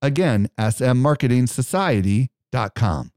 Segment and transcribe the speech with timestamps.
[0.00, 3.10] Again, smmarketingsociety.com.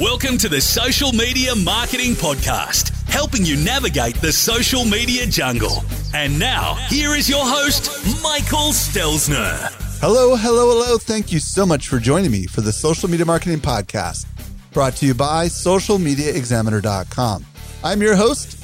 [0.00, 5.82] Welcome to the Social Media Marketing Podcast, helping you navigate the social media jungle.
[6.14, 7.90] And now, here is your host,
[8.22, 9.70] Michael Stelzner.
[10.00, 10.96] Hello, hello, hello.
[10.96, 14.24] Thank you so much for joining me for the Social Media Marketing Podcast,
[14.72, 17.44] brought to you by socialmediaexaminer.com.
[17.84, 18.59] I'm your host,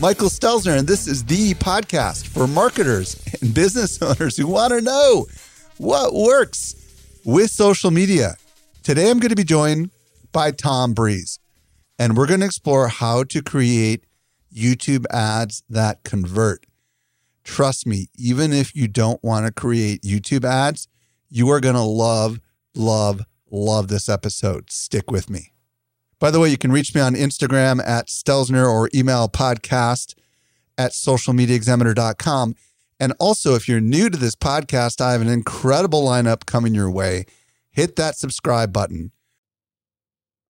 [0.00, 4.80] Michael Stelzner, and this is the podcast for marketers and business owners who want to
[4.80, 5.26] know
[5.76, 6.74] what works
[7.22, 8.36] with social media.
[8.82, 9.90] Today, I'm going to be joined
[10.32, 11.38] by Tom Breeze.
[11.98, 14.04] And we're going to explore how to create
[14.50, 16.64] YouTube ads that convert.
[17.44, 20.88] Trust me, even if you don't want to create YouTube ads,
[21.28, 22.40] you are going to love,
[22.74, 24.70] love, love this episode.
[24.70, 25.52] Stick with me.
[26.20, 30.14] By the way, you can reach me on Instagram at Stelzner or email podcast
[30.76, 32.54] at socialmediaexaminer.com.
[33.00, 36.90] And also, if you're new to this podcast, I have an incredible lineup coming your
[36.90, 37.24] way.
[37.70, 39.12] Hit that subscribe button.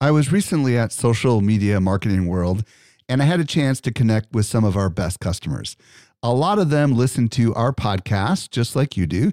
[0.01, 2.65] I was recently at Social Media Marketing World
[3.09, 5.77] and I had a chance to connect with some of our best customers.
[6.23, 9.31] A lot of them listen to our podcast just like you do.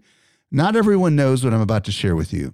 [0.52, 2.54] Not everyone knows what I'm about to share with you.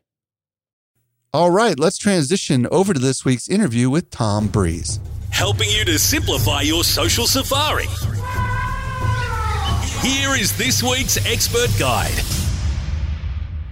[1.33, 4.99] All right, let's transition over to this week's interview with Tom Breeze.
[5.29, 7.85] Helping you to simplify your social safari.
[10.05, 12.21] Here is this week's expert guide.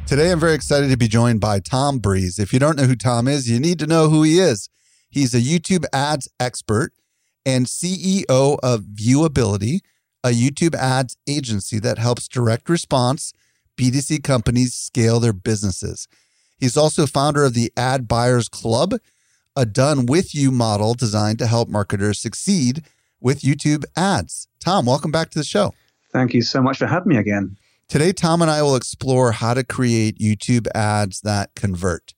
[0.08, 2.40] Today, I'm very excited to be joined by Tom Breeze.
[2.40, 4.70] If you don't know who Tom is, you need to know who he is.
[5.10, 6.94] He's a YouTube ads expert
[7.46, 9.82] and CEO of Viewability,
[10.24, 13.34] a YouTube ads agency that helps direct response
[13.76, 16.08] B2C companies scale their businesses.
[16.60, 18.96] He's also founder of the Ad Buyers Club,
[19.56, 22.84] a done with you model designed to help marketers succeed
[23.22, 24.48] with YouTube ads.
[24.60, 25.74] Tom, welcome back to the show.
[26.12, 27.58] Thank you so much for having me again.
[27.88, 32.14] Today, Tom and I will explore how to create YouTube ads that convert.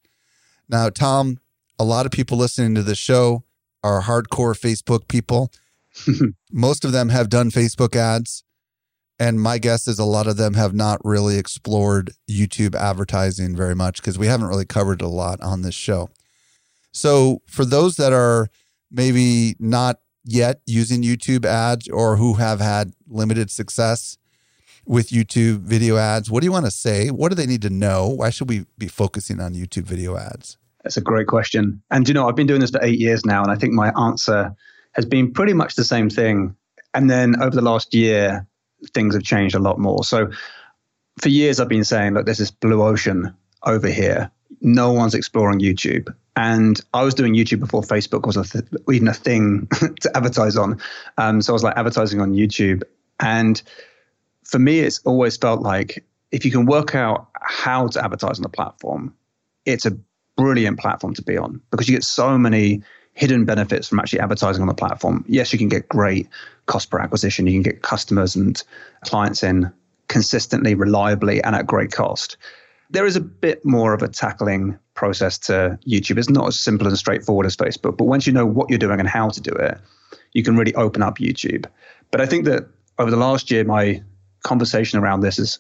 [0.68, 1.40] Now, Tom,
[1.78, 3.44] a lot of people listening to the show
[3.84, 5.52] are hardcore Facebook people.
[6.52, 8.44] Most of them have done Facebook ads.
[9.22, 13.76] And my guess is a lot of them have not really explored YouTube advertising very
[13.76, 16.10] much because we haven't really covered a lot on this show.
[16.92, 18.48] So, for those that are
[18.90, 24.18] maybe not yet using YouTube ads or who have had limited success
[24.88, 27.10] with YouTube video ads, what do you want to say?
[27.10, 28.08] What do they need to know?
[28.08, 30.58] Why should we be focusing on YouTube video ads?
[30.84, 31.84] That's a great question.
[31.92, 33.94] And you know, I've been doing this for eight years now, and I think my
[33.96, 34.52] answer
[34.94, 36.56] has been pretty much the same thing.
[36.96, 38.48] And then over the last year,
[38.94, 40.04] things have changed a lot more.
[40.04, 40.30] So
[41.20, 43.34] for years, I've been saying, look, there's this blue ocean
[43.64, 44.32] over here.
[44.62, 46.14] No one's exploring YouTube.
[46.36, 49.68] And I was doing YouTube before Facebook was a th- even a thing
[50.02, 50.80] to advertise on.
[51.18, 52.84] Um, so I was like advertising on YouTube.
[53.20, 53.62] And
[54.46, 58.44] for me, it's always felt like if you can work out how to advertise on
[58.44, 59.14] the platform,
[59.66, 59.98] it's a
[60.38, 62.82] brilliant platform to be on because you get so many
[63.14, 65.24] hidden benefits from actually advertising on the platform.
[65.28, 66.28] Yes, you can get great
[66.66, 68.64] cost per acquisition, you can get customers and
[69.04, 69.72] clients in
[70.08, 72.38] consistently, reliably, and at great cost.
[72.90, 76.18] There is a bit more of a tackling process to YouTube.
[76.18, 79.00] It's not as simple and straightforward as Facebook, but once you know what you're doing
[79.00, 79.78] and how to do it,
[80.34, 81.66] you can really open up YouTube.
[82.12, 82.68] But I think that
[83.00, 84.04] over the last year, my
[84.44, 85.60] conversation around this has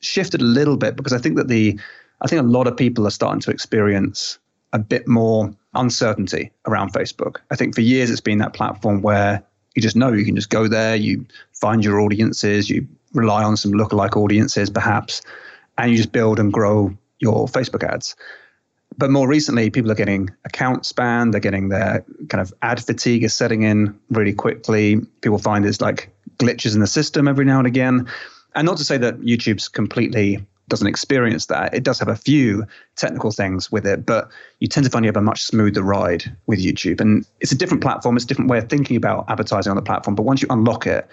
[0.00, 1.78] shifted a little bit because I think that the
[2.20, 4.38] I think a lot of people are starting to experience
[4.72, 7.36] a bit more uncertainty around Facebook.
[7.50, 9.42] I think for years it's been that platform where
[9.74, 13.56] you just know you can just go there, you find your audiences, you rely on
[13.56, 15.22] some lookalike audiences perhaps,
[15.78, 18.16] and you just build and grow your Facebook ads.
[18.98, 21.34] But more recently, people are getting accounts banned.
[21.34, 25.00] They're getting their kind of ad fatigue is setting in really quickly.
[25.20, 28.06] People find there's like glitches in the system every now and again.
[28.54, 31.72] And not to say that YouTube's completely doesn't experience that.
[31.74, 32.66] It does have a few
[32.96, 34.28] technical things with it, but
[34.58, 37.00] you tend to find you have a much smoother ride with YouTube.
[37.00, 39.82] And it's a different platform, it's a different way of thinking about advertising on the
[39.82, 40.14] platform.
[40.14, 41.08] But once you unlock it,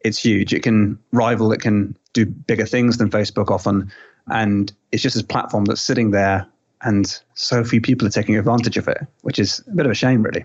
[0.00, 0.52] it's huge.
[0.52, 3.92] It can rival, it can do bigger things than Facebook often.
[4.28, 6.46] And it's just this platform that's sitting there
[6.82, 9.94] and so few people are taking advantage of it, which is a bit of a
[9.94, 10.44] shame, really.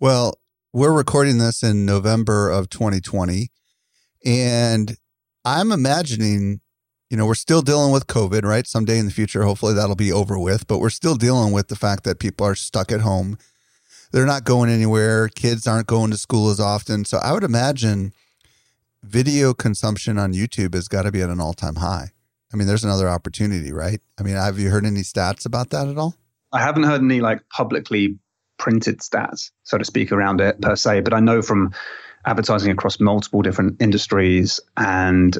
[0.00, 0.34] Well,
[0.72, 3.50] we're recording this in November of 2020.
[4.24, 4.96] And
[5.44, 6.60] I'm imagining,
[7.10, 8.66] you know, we're still dealing with COVID, right?
[8.66, 11.76] Someday in the future, hopefully that'll be over with, but we're still dealing with the
[11.76, 13.38] fact that people are stuck at home.
[14.12, 15.28] They're not going anywhere.
[15.28, 17.04] Kids aren't going to school as often.
[17.04, 18.12] So I would imagine
[19.02, 22.10] video consumption on YouTube has got to be at an all time high.
[22.52, 24.00] I mean, there's another opportunity, right?
[24.18, 26.14] I mean, have you heard any stats about that at all?
[26.52, 28.18] I haven't heard any like publicly
[28.58, 31.72] printed stats, so to speak, around it per se, but I know from
[32.24, 35.36] advertising across multiple different industries and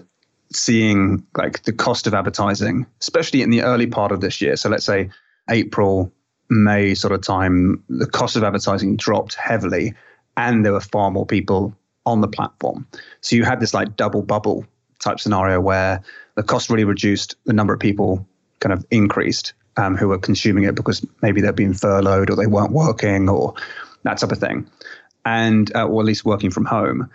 [0.52, 4.56] seeing like the cost of advertising, especially in the early part of this year.
[4.56, 5.10] So let's say
[5.50, 6.12] April,
[6.48, 9.94] May sort of time, the cost of advertising dropped heavily
[10.36, 12.86] and there were far more people on the platform.
[13.20, 14.64] So you had this like double bubble
[15.00, 16.02] type scenario where
[16.36, 18.26] the cost really reduced, the number of people
[18.60, 22.46] kind of increased um, who were consuming it because maybe they're being furloughed or they
[22.46, 23.54] weren't working or
[24.04, 24.68] that type of thing,
[25.24, 27.10] and uh, or at least working from home.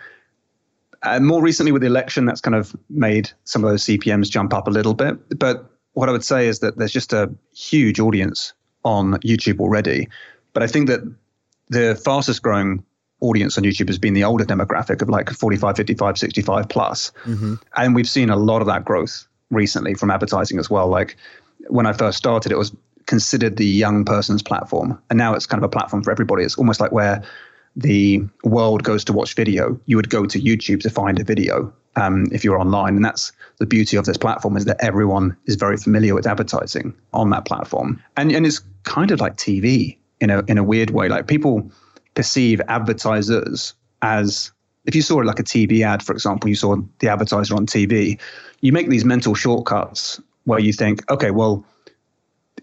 [1.04, 4.54] And more recently, with the election, that's kind of made some of those CPMS jump
[4.54, 5.38] up a little bit.
[5.38, 8.52] But what I would say is that there's just a huge audience
[8.84, 10.08] on YouTube already.
[10.52, 11.00] But I think that
[11.68, 12.84] the fastest growing
[13.20, 17.12] audience on YouTube has been the older demographic of like 45, 55, 65 plus.
[17.24, 17.54] Mm-hmm.
[17.76, 20.88] And we've seen a lot of that growth recently from advertising as well.
[20.88, 21.16] Like
[21.68, 22.74] when I first started, it was
[23.06, 25.00] considered the young person's platform.
[25.10, 26.44] And now it's kind of a platform for everybody.
[26.44, 27.22] It's almost like where
[27.76, 31.72] the world goes to watch video, you would go to YouTube to find a video
[31.96, 32.96] um, if you're online.
[32.96, 36.94] And that's the beauty of this platform is that everyone is very familiar with advertising
[37.12, 38.02] on that platform.
[38.16, 41.08] And, and it's kind of like TV in a, in a weird way.
[41.08, 41.70] Like people
[42.14, 44.50] perceive advertisers as
[44.84, 48.18] if you saw like a TV ad, for example, you saw the advertiser on TV,
[48.60, 51.64] you make these mental shortcuts where you think, okay, well,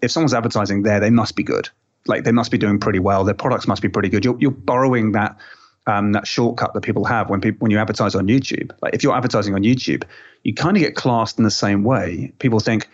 [0.02, 1.68] if someone's advertising there, they must be good.
[2.06, 3.24] Like they must be doing pretty well.
[3.24, 4.24] Their products must be pretty good.
[4.24, 5.36] You're, you're borrowing that
[5.86, 8.70] um, that shortcut that people have when people when you advertise on YouTube.
[8.82, 10.04] Like if you're advertising on YouTube,
[10.44, 12.32] you kind of get classed in the same way.
[12.38, 12.88] People think,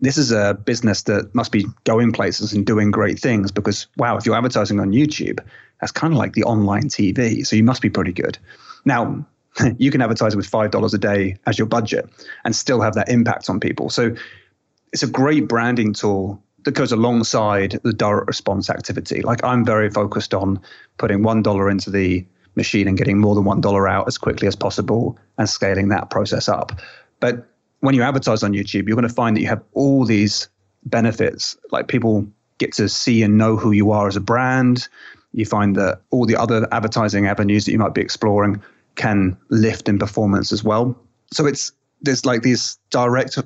[0.00, 4.16] this is a business that must be going places and doing great things because wow
[4.16, 5.40] if you're advertising on youtube
[5.80, 8.38] that's kind of like the online tv so you must be pretty good
[8.84, 9.24] now
[9.78, 12.08] you can advertise with five dollars a day as your budget
[12.44, 14.14] and still have that impact on people so
[14.92, 19.90] it's a great branding tool that goes alongside the direct response activity like i'm very
[19.90, 20.60] focused on
[20.98, 22.24] putting one dollar into the
[22.56, 26.10] machine and getting more than one dollar out as quickly as possible and scaling that
[26.10, 26.80] process up
[27.20, 27.48] but
[27.84, 30.48] when you advertise on YouTube, you're going to find that you have all these
[30.86, 31.54] benefits.
[31.70, 32.26] Like people
[32.56, 34.88] get to see and know who you are as a brand.
[35.32, 38.62] You find that all the other advertising avenues that you might be exploring
[38.94, 40.98] can lift in performance as well.
[41.30, 43.38] So it's there's like these direct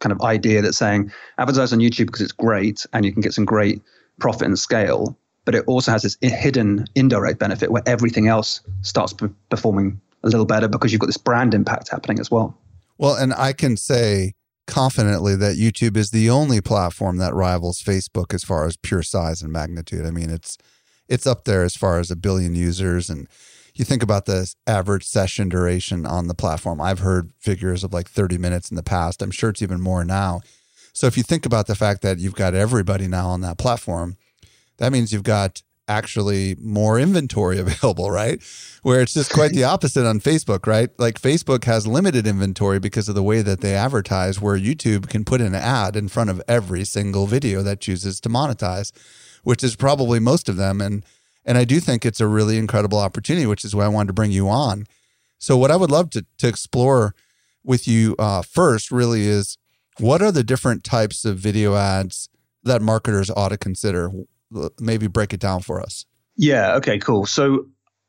[0.00, 3.34] kind of idea that's saying advertise on YouTube because it's great and you can get
[3.34, 3.82] some great
[4.20, 9.14] profit and scale, but it also has this hidden indirect benefit where everything else starts
[9.50, 12.56] performing a little better because you've got this brand impact happening as well.
[12.98, 14.34] Well, and I can say
[14.66, 19.42] confidently that YouTube is the only platform that rivals Facebook as far as pure size
[19.42, 20.04] and magnitude.
[20.04, 20.58] I mean, it's
[21.08, 23.28] it's up there as far as a billion users and
[23.78, 26.80] you think about the average session duration on the platform.
[26.80, 29.22] I've heard figures of like 30 minutes in the past.
[29.22, 30.40] I'm sure it's even more now.
[30.92, 34.16] So if you think about the fact that you've got everybody now on that platform,
[34.78, 38.42] that means you've got actually more inventory available, right?
[38.82, 40.90] Where it's just quite the opposite on Facebook, right?
[40.98, 45.24] Like Facebook has limited inventory because of the way that they advertise, where YouTube can
[45.24, 48.92] put an ad in front of every single video that chooses to monetize,
[49.42, 50.80] which is probably most of them.
[50.80, 51.04] And
[51.46, 54.12] and I do think it's a really incredible opportunity, which is why I wanted to
[54.12, 54.86] bring you on.
[55.38, 57.14] So what I would love to to explore
[57.64, 59.56] with you uh, first really is
[59.98, 62.28] what are the different types of video ads
[62.64, 64.10] that marketers ought to consider
[64.80, 66.04] maybe break it down for us.
[66.36, 66.74] Yeah.
[66.74, 66.98] Okay.
[66.98, 67.26] Cool.
[67.26, 67.66] So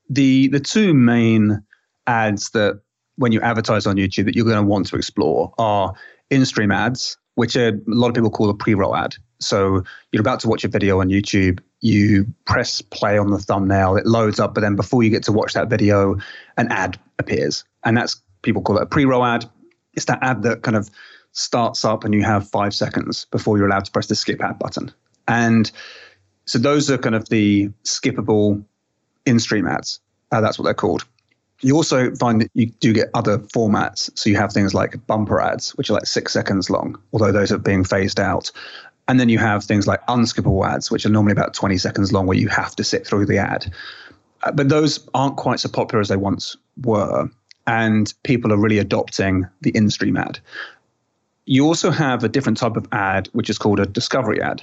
[0.09, 1.61] the the two main
[2.07, 2.81] ads that
[3.15, 5.93] when you advertise on YouTube that you're going to want to explore are
[6.29, 9.15] in-stream ads, which a lot of people call a pre-roll ad.
[9.39, 13.95] So you're about to watch a video on YouTube, you press play on the thumbnail,
[13.95, 16.17] it loads up, but then before you get to watch that video,
[16.57, 17.63] an ad appears.
[17.85, 19.47] And that's people call it a pre-roll ad.
[19.93, 20.89] It's that ad that kind of
[21.33, 24.57] starts up and you have five seconds before you're allowed to press the skip ad
[24.57, 24.91] button.
[25.27, 25.71] And
[26.45, 28.65] so those are kind of the skippable
[29.27, 29.99] in-stream ads.
[30.31, 31.05] Uh, that's what they're called.
[31.61, 34.09] You also find that you do get other formats.
[34.17, 37.51] So you have things like bumper ads, which are like six seconds long, although those
[37.51, 38.51] are being phased out.
[39.07, 42.27] And then you have things like unskippable ads, which are normally about 20 seconds long,
[42.27, 43.73] where you have to sit through the ad.
[44.43, 47.29] Uh, but those aren't quite so popular as they once were.
[47.65, 50.39] And people are really adopting the in stream ad.
[51.45, 54.61] You also have a different type of ad, which is called a discovery ad.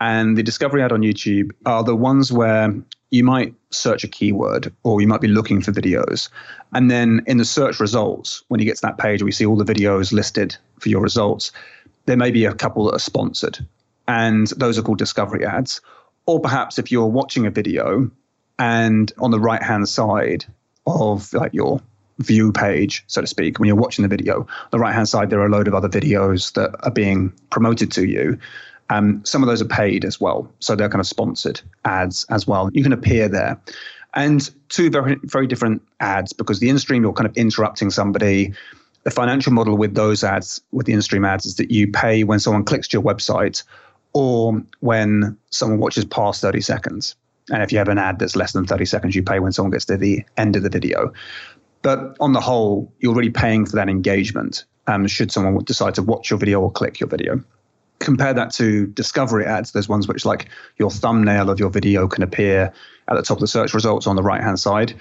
[0.00, 2.74] And the discovery ad on YouTube are the ones where
[3.12, 6.28] you might search a keyword or you might be looking for videos.
[6.72, 9.56] And then in the search results, when you get to that page you see all
[9.56, 11.52] the videos listed for your results,
[12.06, 13.58] there may be a couple that are sponsored.
[14.08, 15.80] And those are called discovery ads.
[16.26, 18.10] Or perhaps if you're watching a video
[18.58, 20.46] and on the right hand side
[20.86, 21.80] of like your
[22.18, 25.40] view page, so to speak, when you're watching the video, the right hand side, there
[25.40, 28.38] are a load of other videos that are being promoted to you.
[28.92, 32.46] Um, some of those are paid as well, so they're kind of sponsored ads as
[32.46, 32.68] well.
[32.74, 33.58] You can appear there,
[34.12, 38.52] and two very very different ads because the in-stream you're kind of interrupting somebody.
[39.04, 42.38] The financial model with those ads, with the in-stream ads, is that you pay when
[42.38, 43.64] someone clicks to your website
[44.12, 47.16] or when someone watches past 30 seconds.
[47.50, 49.72] And if you have an ad that's less than 30 seconds, you pay when someone
[49.72, 51.12] gets to the end of the video.
[51.80, 56.02] But on the whole, you're really paying for that engagement um, should someone decide to
[56.02, 57.42] watch your video or click your video
[58.02, 59.72] compare that to discovery ads.
[59.72, 62.72] There's ones which, like your thumbnail of your video, can appear
[63.08, 64.94] at the top of the search results on the right hand side.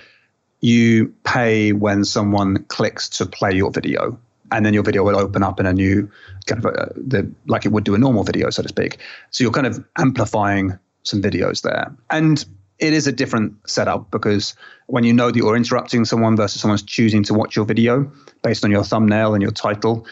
[0.62, 4.20] You pay when someone clicks to play your video,
[4.52, 6.10] and then your video will open up in a new
[6.46, 8.98] kind of a, the like it would do a normal video, so to speak.
[9.32, 12.46] So you're kind of amplifying some videos there, and
[12.78, 14.56] it is a different setup because
[14.88, 18.12] when you know that you're interrupting someone versus someone's choosing to watch your video
[18.44, 20.08] based on your thumbnail and your title,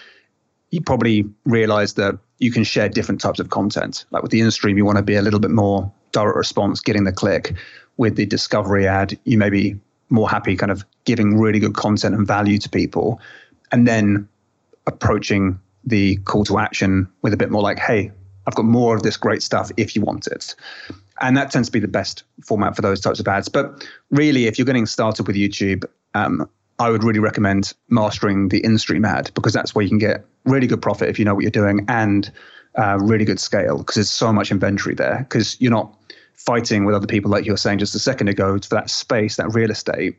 [0.70, 4.06] you probably realize that you can share different types of content.
[4.12, 7.04] Like with the in-stream, you want to be a little bit more direct response, getting
[7.04, 7.54] the click.
[7.98, 9.78] With the discovery ad, you may be
[10.10, 13.20] more happy kind of giving really good content and value to people
[13.72, 14.28] and then
[14.88, 18.12] approaching the call to action with a bit more like, hey,
[18.48, 20.56] I've got more of this great stuff if you want it.
[21.22, 23.50] And that tends to be the best format for those types of ads.
[23.50, 28.64] But really, if you're getting started with YouTube, um, I would really recommend mastering the
[28.64, 31.42] in-stream ad because that's where you can get really good profit if you know what
[31.42, 32.32] you're doing and
[32.78, 35.94] uh, really good scale because there's so much inventory there because you're not
[36.34, 39.36] fighting with other people like you were saying just a second ago for that space,
[39.36, 40.18] that real estate.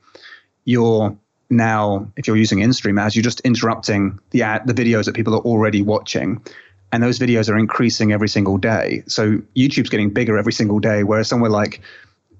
[0.64, 1.16] You're
[1.48, 5.34] now, if you're using in-stream ads, you're just interrupting the ad, the videos that people
[5.34, 6.44] are already watching.
[6.92, 9.02] And those videos are increasing every single day.
[9.06, 11.80] So YouTube's getting bigger every single day, whereas somewhere like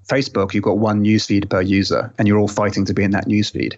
[0.07, 3.27] Facebook, you've got one newsfeed per user, and you're all fighting to be in that
[3.27, 3.75] newsfeed.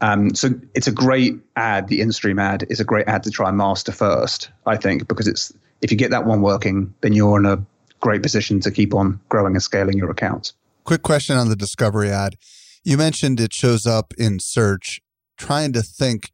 [0.00, 1.88] Um, so it's a great ad.
[1.88, 5.26] The in-stream ad is a great ad to try and master first, I think, because
[5.26, 5.52] it's
[5.82, 7.64] if you get that one working, then you're in a
[8.00, 10.54] great position to keep on growing and scaling your accounts.
[10.84, 12.36] Quick question on the discovery ad.
[12.82, 15.00] You mentioned it shows up in search.
[15.36, 16.32] Trying to think,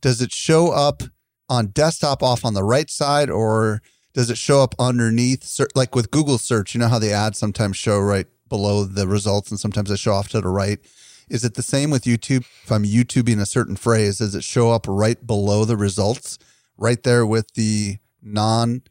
[0.00, 1.02] does it show up
[1.48, 3.82] on desktop off on the right side or
[4.14, 5.60] does it show up underneath?
[5.74, 9.50] Like with Google search, you know how the ads sometimes show right below the results
[9.50, 10.78] and sometimes they show off to the right.
[11.28, 12.44] Is it the same with YouTube?
[12.62, 16.38] If I'm YouTubing a certain phrase, does it show up right below the results,
[16.76, 18.82] right there with the non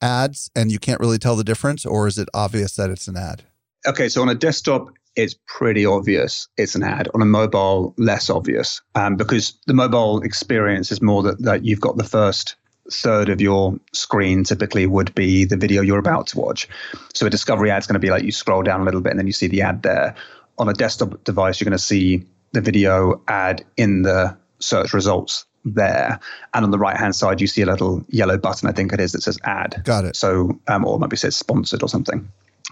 [0.00, 3.16] ads, and you can't really tell the difference, or is it obvious that it's an
[3.16, 3.42] ad?
[3.86, 7.08] Okay, so on a desktop, it's pretty obvious it's an ad.
[7.12, 11.80] On a mobile, less obvious, um, because the mobile experience is more that, that you've
[11.80, 12.54] got the first
[12.92, 16.68] third of your screen typically would be the video you're about to watch.
[17.14, 19.10] So a discovery ad is going to be like you scroll down a little bit
[19.10, 20.14] and then you see the ad there
[20.60, 25.46] on a desktop device, you're going to see the video ad in the search results
[25.64, 26.20] there.
[26.54, 29.00] And on the right hand side, you see a little yellow button, I think it
[29.00, 29.82] is, that says ad.
[29.84, 30.16] Got it.
[30.16, 32.20] So, um, or maybe it says sponsored or something.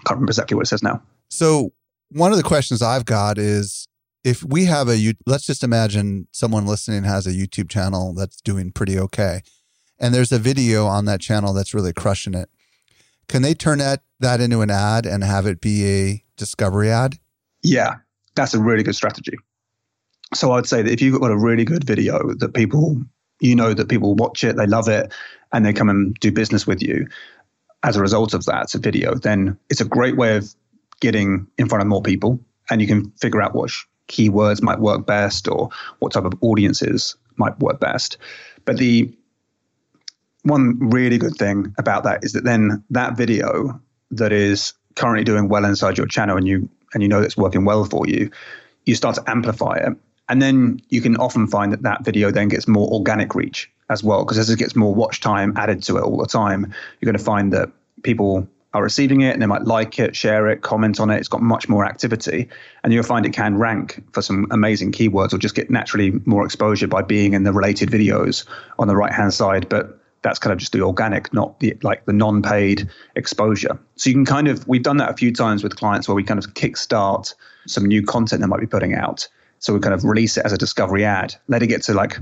[0.05, 1.01] Can't remember exactly what it says now.
[1.29, 1.73] So,
[2.11, 3.87] one of the questions I've got is
[4.23, 8.71] if we have a, let's just imagine someone listening has a YouTube channel that's doing
[8.71, 9.41] pretty okay,
[9.99, 12.49] and there's a video on that channel that's really crushing it.
[13.27, 17.19] Can they turn that, that into an ad and have it be a discovery ad?
[17.63, 17.95] Yeah,
[18.35, 19.37] that's a really good strategy.
[20.33, 23.01] So I'd say that if you've got a really good video that people,
[23.39, 25.11] you know, that people watch it, they love it,
[25.51, 27.07] and they come and do business with you
[27.83, 30.53] as a result of that video, then it's a great way of
[30.99, 32.39] getting in front of more people
[32.69, 33.71] and you can figure out what
[34.07, 38.17] keywords might work best or what type of audiences might work best.
[38.65, 39.11] But the
[40.43, 43.79] one really good thing about that is that then that video
[44.11, 47.65] that is currently doing well inside your channel and you and you know it's working
[47.65, 48.31] well for you,
[48.85, 49.93] you start to amplify it.
[50.29, 54.03] And then you can often find that that video then gets more organic reach as
[54.03, 57.11] well, because as it gets more watch time added to it all the time, you're
[57.11, 57.71] going to find that
[58.03, 61.17] people are receiving it and they might like it, share it, comment on it.
[61.17, 62.47] It's got much more activity.
[62.83, 66.45] And you'll find it can rank for some amazing keywords or just get naturally more
[66.45, 68.45] exposure by being in the related videos
[68.77, 69.67] on the right hand side.
[69.67, 73.79] But that's kind of just the organic, not the like the non-paid exposure.
[73.95, 76.23] So you can kind of we've done that a few times with clients where we
[76.23, 77.33] kind of kickstart
[77.67, 79.27] some new content they might be putting out.
[79.59, 82.17] So we kind of release it as a discovery ad, let it get to like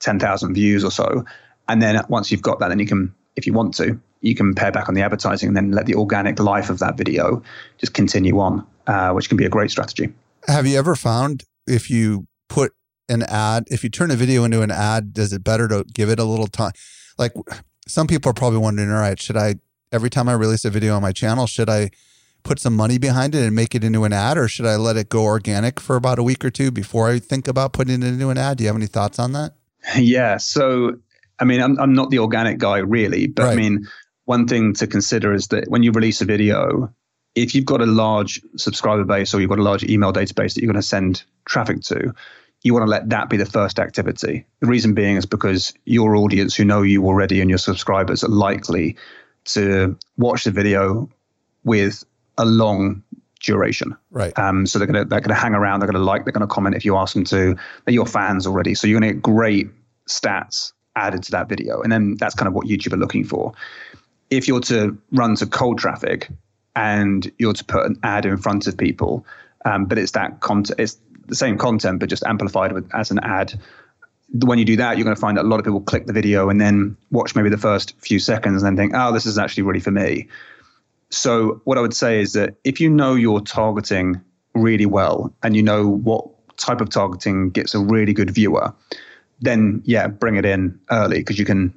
[0.00, 1.24] 10,000 views or so.
[1.68, 4.54] And then once you've got that, then you can, if you want to, you can
[4.54, 7.42] pare back on the advertising and then let the organic life of that video
[7.78, 10.12] just continue on, uh, which can be a great strategy.
[10.46, 12.72] Have you ever found if you put
[13.08, 16.10] an ad, if you turn a video into an ad, does it better to give
[16.10, 16.72] it a little time?
[17.18, 17.32] Like
[17.86, 19.56] some people are probably wondering, all right, should I,
[19.92, 21.90] every time I release a video on my channel, should I
[22.42, 24.96] put some money behind it and make it into an ad, or should I let
[24.96, 28.06] it go organic for about a week or two before I think about putting it
[28.06, 28.58] into an ad?
[28.58, 29.54] Do you have any thoughts on that?
[29.98, 30.38] Yeah.
[30.38, 30.96] So,
[31.38, 33.52] I mean, I'm, I'm not the organic guy really, but right.
[33.52, 33.86] I mean,
[34.24, 36.90] one thing to consider is that when you release a video,
[37.34, 40.62] if you've got a large subscriber base or you've got a large email database that
[40.62, 42.14] you're going to send traffic to,
[42.64, 44.44] you want to let that be the first activity.
[44.60, 48.28] The reason being is because your audience who know you already and your subscribers are
[48.28, 48.96] likely
[49.44, 51.08] to watch the video
[51.64, 52.04] with
[52.38, 53.02] a long
[53.40, 53.94] duration.
[54.10, 54.36] Right.
[54.38, 55.80] Um, so they're gonna they're gonna hang around.
[55.80, 56.24] They're gonna like.
[56.24, 57.54] They're gonna comment if you ask them to.
[57.84, 58.74] They're your fans already.
[58.74, 59.68] So you're gonna get great
[60.08, 63.52] stats added to that video, and then that's kind of what YouTube are looking for.
[64.30, 66.30] If you're to run to cold traffic,
[66.76, 69.26] and you're to put an ad in front of people,
[69.66, 70.80] um, but it's that content.
[70.80, 73.54] It's the same content, but just amplified with, as an ad.
[74.44, 76.12] When you do that, you're going to find that a lot of people click the
[76.12, 79.38] video and then watch maybe the first few seconds and then think, "Oh, this is
[79.38, 80.28] actually really for me."
[81.10, 84.20] So what I would say is that if you know you're targeting
[84.54, 88.72] really well and you know what type of targeting gets a really good viewer,
[89.40, 91.72] then yeah, bring it in early because you can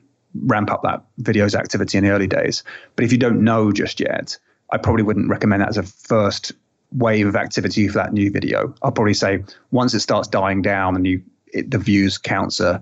[0.46, 2.64] ramp up that video's activity in the early days.
[2.96, 4.38] But if you don't know just yet,
[4.72, 6.52] I probably wouldn't recommend that as a first
[6.92, 8.74] wave of activity for that new video.
[8.82, 11.22] I'll probably say once it starts dying down and you
[11.54, 12.82] it, the views counts are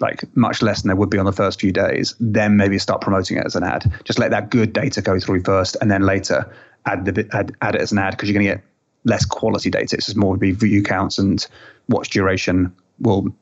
[0.00, 3.00] like much less than there would be on the first few days, then maybe start
[3.00, 3.90] promoting it as an ad.
[4.04, 6.50] Just let that good data go through first, and then later
[6.84, 8.64] add the add, add it as an ad because you're going to get
[9.04, 9.96] less quality data.
[9.96, 11.46] It's just more be view counts and
[11.88, 13.34] watch duration will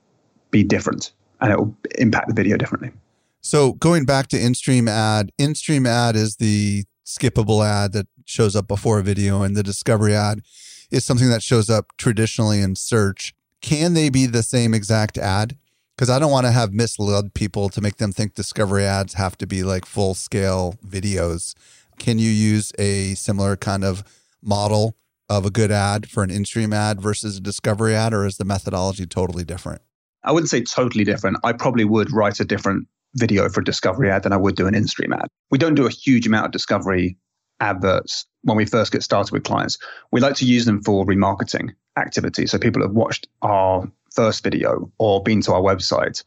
[0.50, 2.92] be different, and it will impact the video differently.
[3.40, 8.68] So going back to in-stream ad, in-stream ad is the skippable ad that shows up
[8.68, 10.42] before a video, and the discovery ad
[10.90, 13.34] is something that shows up traditionally in search.
[13.60, 15.56] Can they be the same exact ad?
[15.96, 19.38] because I don't want to have misled people to make them think discovery ads have
[19.38, 21.54] to be like full scale videos.
[21.98, 24.02] Can you use a similar kind of
[24.42, 24.96] model
[25.28, 28.36] of a good ad for an in stream ad versus a discovery ad, or is
[28.36, 29.82] the methodology totally different?
[30.24, 31.38] I wouldn't say totally different.
[31.44, 34.66] I probably would write a different video for a discovery ad than I would do
[34.66, 35.28] an in stream ad.
[35.50, 37.16] We don't do a huge amount of discovery
[37.64, 39.78] adverts when we first get started with clients.
[40.12, 42.46] We like to use them for remarketing activity.
[42.46, 46.22] So people have watched our first video or been to our website,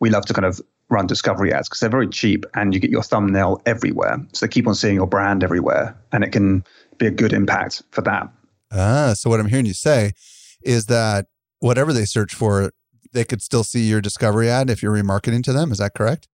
[0.00, 2.90] we love to kind of run discovery ads because they're very cheap and you get
[2.90, 4.18] your thumbnail everywhere.
[4.32, 6.64] So they keep on seeing your brand everywhere and it can
[6.96, 8.28] be a good impact for that.
[8.72, 10.12] Ah, so what I'm hearing you say
[10.62, 11.26] is that
[11.60, 12.72] whatever they search for,
[13.12, 15.72] they could still see your discovery ad if you're remarketing to them.
[15.72, 16.28] Is that correct?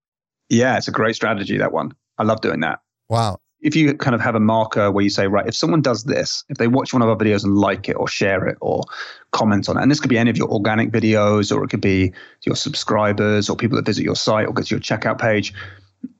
[0.49, 1.93] Yeah, it's a great strategy, that one.
[2.17, 2.79] I love doing that.
[3.09, 6.03] Wow if you kind of have a marker where you say, right, if someone does
[6.03, 8.83] this, if they watch one of our videos and like it or share it or
[9.31, 11.81] comment on it, and this could be any of your organic videos or it could
[11.81, 15.51] be your subscribers or people that visit your site or go to your checkout page,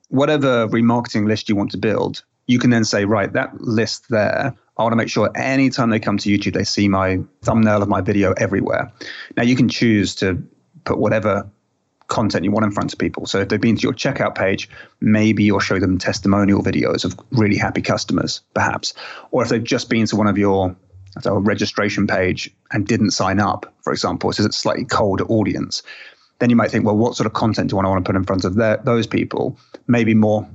[0.09, 4.51] whatever remarketing list you want to build, you can then say, right, that list there,
[4.77, 7.87] I want to make sure anytime they come to YouTube, they see my thumbnail of
[7.87, 8.91] my video everywhere.
[9.37, 10.43] Now you can choose to
[10.83, 11.47] put whatever
[12.07, 13.25] content you want in front of people.
[13.25, 14.69] So if they've been to your checkout page,
[15.01, 18.93] maybe you'll show them testimonial videos of really happy customers, perhaps.
[19.31, 20.75] Or if they've just been to one of your
[21.21, 25.81] so registration page and didn't sign up, for example, so it's a slightly colder audience,
[26.39, 28.25] then you might think, well, what sort of content do I want to put in
[28.25, 29.57] front of their, those people?
[29.87, 30.47] Maybe more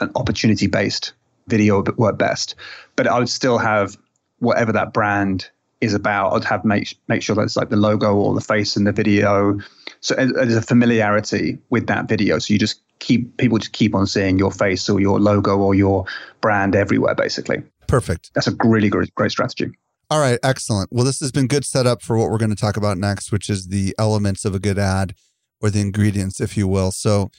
[0.00, 1.12] an opportunity based
[1.46, 2.54] video would work best.
[2.96, 3.96] But I would still have
[4.40, 5.48] whatever that brand
[5.80, 6.32] is about.
[6.32, 8.92] I'd have make make sure that it's like the logo or the face in the
[8.92, 9.58] video.
[10.00, 12.38] So there's a familiarity with that video.
[12.38, 15.74] So you just keep people just keep on seeing your face or your logo or
[15.74, 16.06] your
[16.40, 17.62] brand everywhere, basically.
[17.86, 18.30] Perfect.
[18.34, 19.72] That's a really great great strategy.
[20.10, 20.92] All right, excellent.
[20.92, 23.48] Well, this has been good setup for what we're going to talk about next, which
[23.48, 25.14] is the elements of a good ad
[25.60, 26.90] or the ingredients, if you will.
[26.90, 27.30] So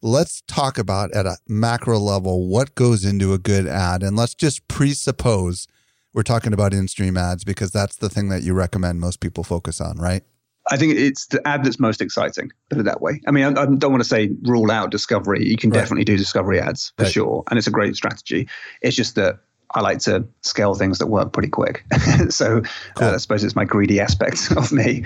[0.00, 4.02] let's talk about at a macro level what goes into a good ad.
[4.02, 5.66] And let's just presuppose
[6.12, 9.44] we're talking about in stream ads because that's the thing that you recommend most people
[9.44, 10.22] focus on, right?
[10.70, 12.52] I think it's the ad that's most exciting.
[12.68, 13.20] Put it that way.
[13.26, 15.46] I mean, I, I don't want to say rule out discovery.
[15.46, 15.80] You can right.
[15.80, 17.12] definitely do discovery ads for right.
[17.12, 18.48] sure, and it's a great strategy.
[18.82, 19.40] It's just that
[19.74, 21.84] I like to scale things that work pretty quick.
[22.28, 22.62] so uh,
[22.94, 23.08] cool.
[23.08, 25.04] uh, I suppose it's my greedy aspect of me.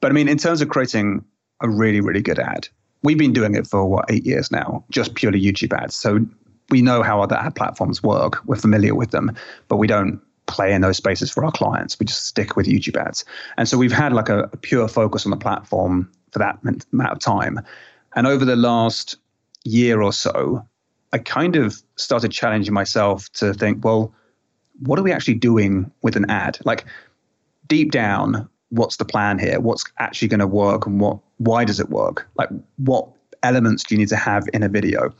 [0.00, 1.24] But I mean, in terms of creating
[1.60, 2.68] a really, really good ad,
[3.02, 5.94] we've been doing it for what eight years now, just purely YouTube ads.
[5.94, 6.20] So
[6.70, 8.44] we know how other ad platforms work.
[8.46, 9.34] We're familiar with them,
[9.68, 11.98] but we don't play in those spaces for our clients.
[11.98, 13.24] We just stick with YouTube ads.
[13.56, 16.58] And so we've had like a, a pure focus on the platform for that
[16.92, 17.60] amount of time.
[18.14, 19.16] And over the last
[19.64, 20.66] year or so,
[21.12, 24.14] I kind of started challenging myself to think, well,
[24.80, 26.58] what are we actually doing with an ad?
[26.64, 26.84] Like
[27.68, 29.60] deep down, what's the plan here?
[29.60, 32.28] What's actually going to work and what why does it work?
[32.36, 33.08] Like what
[33.42, 35.12] elements do you need to have in a video?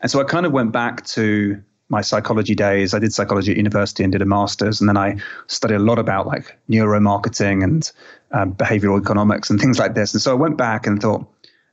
[0.00, 2.94] And so I kind of went back to my psychology days.
[2.94, 5.98] I did psychology at university and did a master's, and then I studied a lot
[5.98, 7.90] about like neuromarketing and
[8.32, 10.12] um, behavioral economics and things like this.
[10.12, 11.26] And so I went back and thought,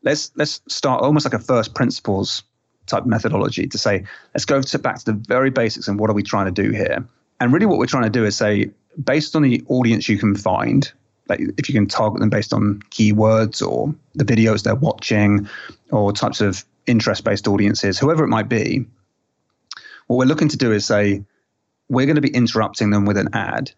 [0.04, 2.44] let's let's start almost like a first principles
[2.86, 6.14] type methodology to say, let's go to back to the very basics and what are
[6.14, 7.06] we trying to do here?
[7.40, 8.70] And really, what we're trying to do is say,
[9.04, 10.92] based on the audience you can find,
[11.28, 15.48] like if you can target them based on keywords or the videos they're watching
[15.92, 18.86] or types of interest based audiences, whoever it might be,
[20.08, 21.24] what we're looking to do is say,
[21.90, 23.72] we're going to be interrupting them with an ad.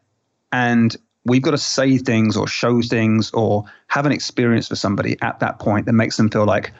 [0.52, 5.18] And we've got to say things or show things or have an experience for somebody
[5.22, 6.72] at that point that makes them feel like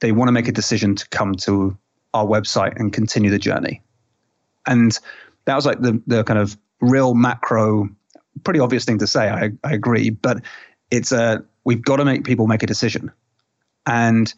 [0.00, 1.76] they want to make a decision to come to
[2.14, 3.82] our website and continue the journey.
[4.66, 4.98] And
[5.44, 7.88] that was like the the kind of real macro,
[8.44, 9.28] pretty obvious thing to say.
[9.28, 10.42] I, I agree, but
[10.90, 13.12] it's a we've got to make people make a decision.
[13.86, 14.32] And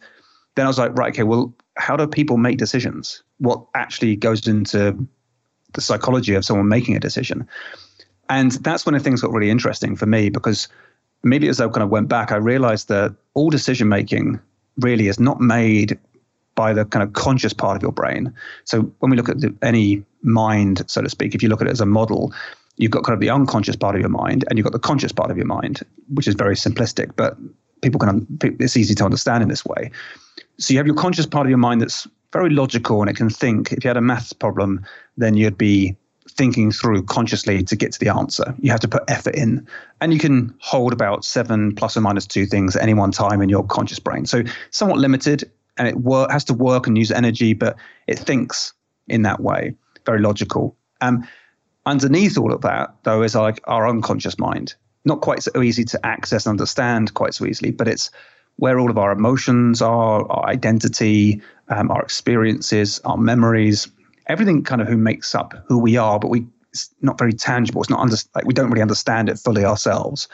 [0.55, 3.23] then I was like, right, okay, well, how do people make decisions?
[3.39, 5.07] What actually goes into
[5.73, 7.47] the psychology of someone making a decision?
[8.29, 10.67] And that's when things got really interesting for me because
[11.23, 14.39] immediately as I kind of went back, I realized that all decision making
[14.77, 15.97] really is not made
[16.55, 18.33] by the kind of conscious part of your brain.
[18.65, 21.67] So when we look at the, any mind, so to speak, if you look at
[21.67, 22.33] it as a model,
[22.77, 25.11] you've got kind of the unconscious part of your mind and you've got the conscious
[25.11, 25.81] part of your mind,
[26.13, 27.37] which is very simplistic, but
[27.81, 29.91] people can it's easy to understand in this way.
[30.61, 33.29] So you have your conscious part of your mind that's very logical and it can
[33.29, 33.71] think.
[33.71, 34.85] If you had a maths problem,
[35.17, 35.95] then you'd be
[36.29, 38.55] thinking through consciously to get to the answer.
[38.59, 39.67] You have to put effort in.
[39.99, 43.41] And you can hold about seven plus or minus two things at any one time
[43.41, 44.25] in your conscious brain.
[44.25, 47.75] So somewhat limited and it wor- has to work and use energy, but
[48.07, 48.73] it thinks
[49.07, 50.75] in that way, very logical.
[51.01, 51.27] Um,
[51.85, 54.75] underneath all of that, though, is like our unconscious mind.
[55.05, 58.11] Not quite so easy to access and understand quite so easily, but it's
[58.61, 63.87] where all of our emotions are, our identity, um, our experiences, our memories,
[64.27, 67.81] everything kind of who makes up who we are, but we it's not very tangible.
[67.81, 70.27] It's not under, like we don't really understand it fully ourselves.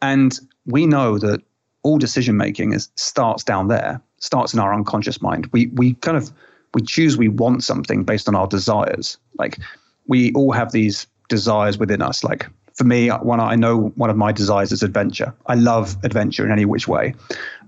[0.00, 1.42] And we know that
[1.82, 5.48] all decision making is starts down there, starts in our unconscious mind.
[5.50, 6.30] We we kind of
[6.72, 9.18] we choose we want something based on our desires.
[9.40, 9.58] Like
[10.06, 12.22] we all have these desires within us.
[12.22, 15.32] Like for me, one I know one of my desires is adventure.
[15.46, 17.14] I love adventure in any which way.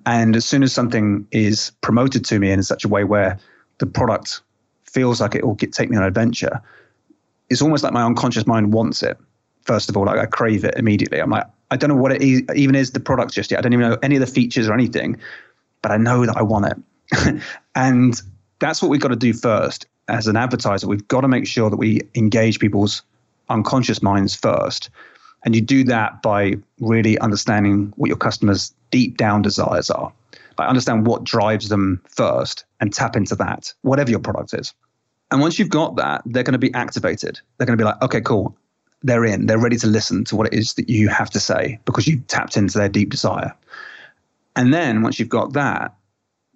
[0.05, 3.39] And as soon as something is promoted to me in such a way where
[3.79, 4.41] the product
[4.85, 6.61] feels like it will get, take me on an adventure,
[7.51, 9.17] it's almost like my unconscious mind wants it.
[9.63, 11.19] First of all, like I crave it immediately.
[11.19, 13.59] I'm like, I don't know what it is, even is the product just yet.
[13.59, 15.19] I don't even know any of the features or anything,
[15.83, 17.43] but I know that I want it.
[17.75, 18.21] and
[18.59, 20.87] that's what we've got to do first as an advertiser.
[20.87, 23.03] We've got to make sure that we engage people's
[23.49, 24.91] unconscious minds first.
[25.45, 30.13] And you do that by really understanding what your customers' deep down desires are.
[30.59, 34.73] Like understand what drives them first and tap into that, whatever your product is.
[35.31, 37.41] And once you've got that, they're going to be activated.
[37.59, 38.57] They're going to be like, okay, cool.
[39.03, 39.47] They're in.
[39.47, 42.27] They're ready to listen to what it is that you have to say because you've
[42.29, 43.53] tapped into their deep desire.
[44.55, 45.95] And then once you've got that,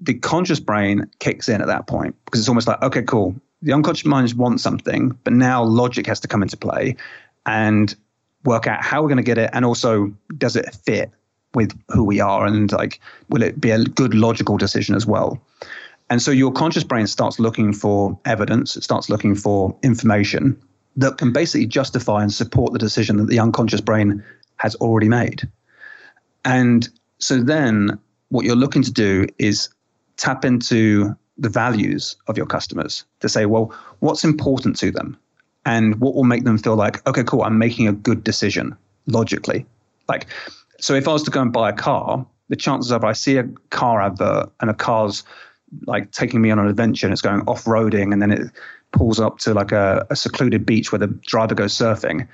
[0.00, 3.34] the conscious brain kicks in at that point because it's almost like, okay, cool.
[3.62, 6.96] The unconscious mind wants something, but now logic has to come into play
[7.46, 7.94] and
[8.44, 9.50] work out how we're going to get it.
[9.52, 11.10] And also, does it fit
[11.54, 12.46] with who we are?
[12.46, 15.40] And like, will it be a good logical decision as well?
[16.08, 20.60] And so your conscious brain starts looking for evidence, it starts looking for information
[20.96, 24.24] that can basically justify and support the decision that the unconscious brain
[24.56, 25.48] has already made.
[26.44, 27.98] And so then
[28.30, 29.68] what you're looking to do is
[30.16, 35.16] tap into the values of your customers to say, well, what's important to them?
[35.64, 38.76] And what will make them feel like, okay, cool, I'm making a good decision
[39.06, 39.66] logically.
[40.08, 40.26] Like,
[40.78, 43.36] so if I was to go and buy a car, the chances of I see
[43.36, 45.24] a car advert and a car's
[45.86, 48.50] like taking me on an adventure and it's going off roading and then it
[48.92, 52.26] pulls up to like a, a secluded beach where the driver goes surfing.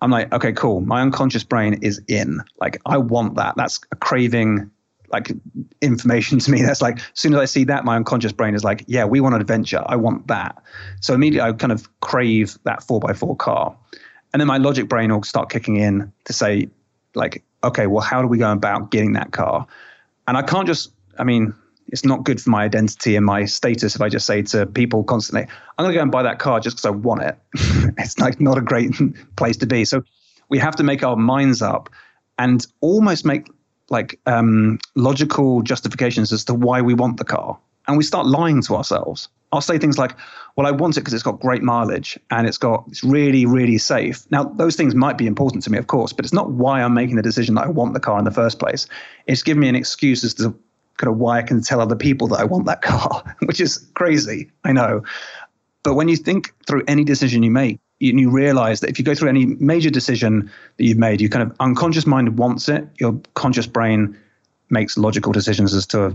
[0.00, 0.82] I'm like, okay, cool.
[0.82, 2.40] My unconscious brain is in.
[2.60, 3.54] Like, I want that.
[3.56, 4.70] That's a craving,
[5.10, 5.32] like
[5.80, 6.62] information to me.
[6.66, 9.20] That's like, as soon as I see that, my unconscious brain is like, yeah, we
[9.20, 9.82] want an adventure.
[9.86, 10.62] I want that.
[11.00, 13.76] So immediately I kind of crave that four by four car.
[14.32, 16.68] And then my logic brain will start kicking in to say,
[17.14, 19.66] like, okay, well, how do we go about getting that car?
[20.28, 21.54] And I can't just, I mean,
[21.88, 25.04] it's not good for my identity and my status if I just say to people
[25.04, 27.38] constantly, I'm going to go and buy that car just because I want it.
[27.98, 28.92] it's like not a great
[29.36, 29.84] place to be.
[29.84, 30.02] So
[30.48, 31.90] we have to make our minds up
[32.38, 33.48] and almost make
[33.90, 37.58] like um, logical justifications as to why we want the car.
[37.88, 39.28] And we start lying to ourselves.
[39.52, 40.16] I'll say things like,
[40.56, 43.78] well, I want it because it's got great mileage and it's got it's really, really
[43.78, 44.28] safe.
[44.30, 46.94] Now, those things might be important to me, of course, but it's not why I'm
[46.94, 48.88] making the decision that I want the car in the first place.
[49.26, 50.54] It's giving me an excuse as to
[50.96, 53.78] kind of why I can tell other people that I want that car, which is
[53.94, 54.50] crazy.
[54.64, 55.04] I know.
[55.82, 59.04] But when you think through any decision you make, you, you realize that if you
[59.04, 62.86] go through any major decision that you've made, your kind of unconscious mind wants it,
[62.98, 64.16] your conscious brain
[64.70, 66.14] makes logical decisions as to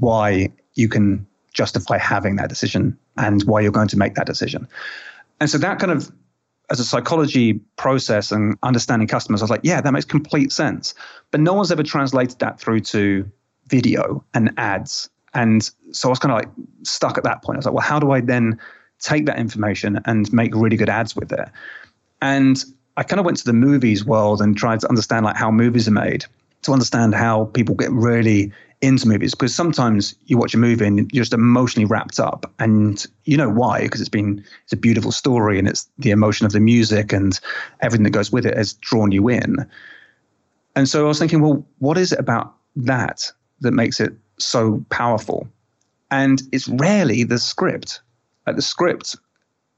[0.00, 4.68] why you can justify having that decision and why you're going to make that decision.
[5.40, 6.12] And so that kind of
[6.70, 10.94] as a psychology process and understanding customers, I was like, yeah, that makes complete sense.
[11.30, 13.30] But no one's ever translated that through to
[13.68, 15.08] video and ads.
[15.34, 16.48] And so I was kind of like
[16.82, 17.56] stuck at that point.
[17.56, 18.58] I was like, well, how do I then
[18.98, 21.48] take that information and make really good ads with it?
[22.22, 22.62] And
[22.96, 25.86] I kind of went to the movies world and tried to understand like how movies
[25.86, 26.24] are made,
[26.62, 29.34] to understand how people get really into movies.
[29.34, 33.50] Because sometimes you watch a movie and you're just emotionally wrapped up, and you know
[33.50, 33.82] why?
[33.82, 37.38] Because it's been it's a beautiful story and it's the emotion of the music and
[37.80, 39.66] everything that goes with it has drawn you in.
[40.74, 44.84] And so I was thinking, well, what is it about that that makes it so
[44.90, 45.48] powerful.
[46.10, 48.00] And it's rarely the script.
[48.46, 49.16] Like the script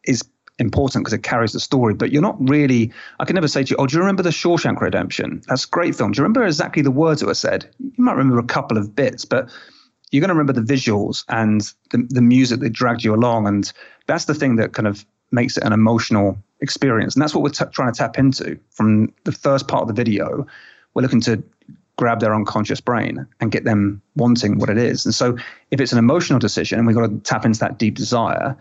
[0.05, 0.23] is
[0.59, 2.93] important because it carries the story, but you're not really.
[3.21, 5.43] I can never say to you, "Oh, do you remember the Shawshank Redemption?
[5.47, 6.13] That's a great film.
[6.13, 7.69] Do you remember exactly the words that were said?
[7.79, 9.49] You might remember a couple of bits, but
[10.11, 13.73] you're going to remember the visuals and the, the music that dragged you along, and
[14.07, 17.51] that's the thing that kind of makes it an emotional experience, and that's what we're
[17.51, 20.47] t- trying to tap into from the first part of the video.
[20.95, 21.43] We're looking to
[21.99, 25.05] grab their unconscious brain and get them wanting what it is.
[25.05, 25.37] And so
[25.71, 28.57] if it's an emotional decision and we've got to tap into that deep desire,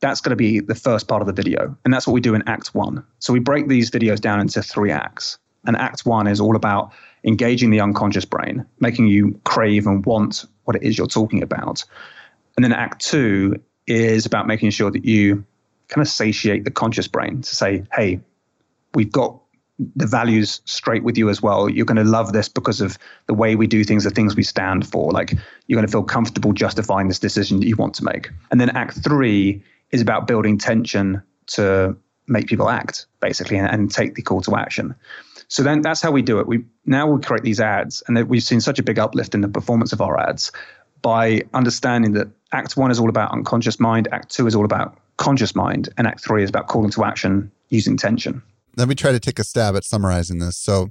[0.00, 1.76] that's going to be the first part of the video.
[1.84, 3.04] And that's what we do in Act One.
[3.18, 5.38] So we break these videos down into three acts.
[5.66, 6.92] And Act One is all about
[7.24, 11.84] engaging the unconscious brain, making you crave and want what it is you're talking about.
[12.56, 15.44] And then Act Two is about making sure that you
[15.88, 18.20] kind of satiate the conscious brain to say, hey,
[18.94, 19.38] we've got
[19.96, 21.68] the values straight with you as well.
[21.68, 24.42] You're going to love this because of the way we do things, the things we
[24.42, 25.10] stand for.
[25.10, 25.32] Like
[25.66, 28.30] you're going to feel comfortable justifying this decision that you want to make.
[28.50, 33.90] And then Act Three is about building tension to make people act, basically, and, and
[33.90, 34.94] take the call to action.
[35.48, 36.46] So then that's how we do it.
[36.46, 39.48] We now we create these ads, and we've seen such a big uplift in the
[39.48, 40.52] performance of our ads
[41.02, 44.98] by understanding that Act One is all about unconscious mind, Act Two is all about
[45.16, 48.42] conscious mind, and Act Three is about calling to action using tension
[48.76, 50.56] let me try to take a stab at summarizing this.
[50.56, 50.88] So,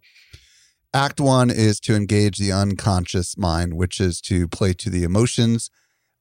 [0.94, 5.70] act one is to engage the unconscious mind, which is to play to the emotions,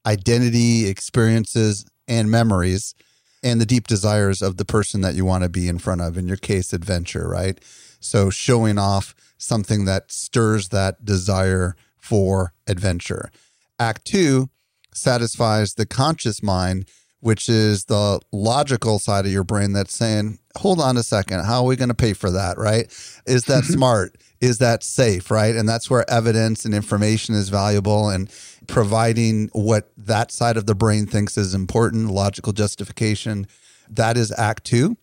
[0.07, 2.95] identity, experiences, and memories,
[3.43, 6.17] and the deep desires of the person that you want to be in front of.
[6.17, 7.59] In your case, adventure, right?
[8.01, 13.31] So, showing off something that stirs that desire for adventure.
[13.79, 14.51] Act two
[14.93, 16.89] satisfies the conscious mind
[17.21, 21.63] which is the logical side of your brain that's saying, hold on a second, how
[21.63, 22.59] are we going to pay for that?
[22.59, 22.87] Right?
[23.27, 24.17] Is that smart?
[24.41, 25.31] Is that safe?
[25.31, 25.57] Right?
[25.57, 28.31] And that's where evidence and information is valuable and
[28.67, 33.47] providing what that side of the brain thinks is important, logical justification.
[33.89, 34.97] That is act two.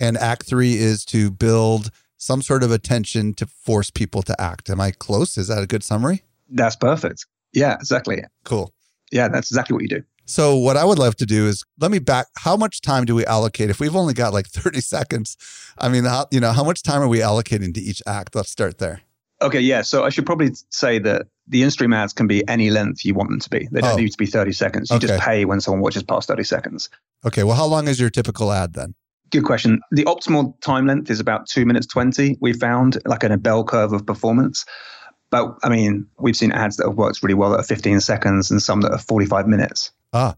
[0.00, 4.68] And act three is to build some sort of attention to force people to act.
[4.68, 5.38] Am I close?
[5.38, 6.22] Is that a good summary?
[6.50, 7.26] That's perfect.
[7.52, 8.22] Yeah, exactly.
[8.44, 8.72] Cool.
[9.12, 10.02] Yeah, that's exactly what you do.
[10.26, 12.26] So what I would love to do is let me back.
[12.38, 13.70] How much time do we allocate?
[13.70, 15.36] If we've only got like 30 seconds,
[15.78, 18.34] I mean, how, you know, how much time are we allocating to each act?
[18.34, 19.02] Let's start there.
[19.42, 19.82] Okay, yeah.
[19.82, 23.28] So I should probably say that the in-stream ads can be any length you want
[23.28, 23.68] them to be.
[23.70, 23.96] They don't oh.
[23.96, 24.90] need to be 30 seconds.
[24.90, 25.08] You okay.
[25.08, 26.88] just pay when someone watches past 30 seconds.
[27.26, 27.42] Okay.
[27.42, 28.94] Well, how long is your typical ad then?
[29.30, 29.80] Good question.
[29.90, 32.38] The optimal time length is about two minutes 20.
[32.40, 34.64] We found like in a bell curve of performance.
[35.30, 38.50] But I mean, we've seen ads that have worked really well that are 15 seconds
[38.50, 39.90] and some that are 45 minutes.
[40.14, 40.36] Ah,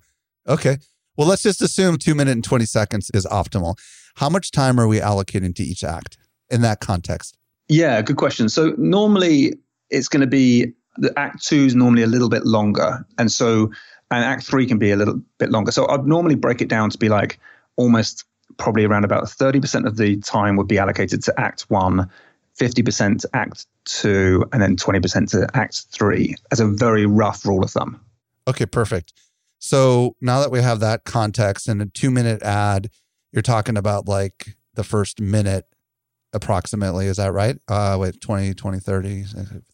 [0.49, 0.79] okay.
[1.17, 3.79] Well, let's just assume two minutes and 20 seconds is optimal.
[4.17, 6.17] How much time are we allocating to each act
[6.51, 7.37] in that context?
[7.69, 8.49] Yeah, good question.
[8.49, 9.55] So normally
[9.91, 13.05] it's going to be the act two is normally a little bit longer.
[13.19, 13.71] And so,
[14.11, 15.73] and act three can be a little bit longer.
[15.73, 17.39] So I'd normally break it down to be like
[17.77, 18.25] almost
[18.57, 22.09] probably around about 30% of the time would be allocated to act one,
[22.59, 27.63] 50% to act two, and then 20% to act three as a very rough rule
[27.63, 28.01] of thumb.
[28.49, 29.13] Okay, perfect.
[29.59, 32.91] So now that we have that context and a two minute ad,
[33.33, 35.65] you're talking about like the first minute
[36.33, 37.07] approximately.
[37.07, 37.59] Is that right?
[37.67, 39.25] Uh, wait, 20, 20, 30,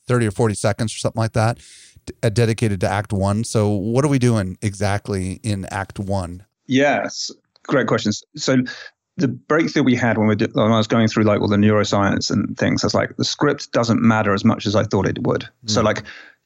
[0.07, 1.59] 30 or 40 seconds or something like that,
[2.07, 3.45] d- dedicated to Act One.
[3.45, 6.47] So, what are we doing exactly in Act One?
[6.67, 7.31] Yes,
[7.65, 8.23] great questions.
[8.37, 8.57] So,
[9.19, 11.57] the breakthrough we had when, we did, when I was going through like all the
[11.57, 15.07] neuroscience and things, I was like, the script doesn't matter as much as I thought
[15.07, 15.43] it would.
[15.43, 15.71] Mm.
[15.71, 16.03] So, like,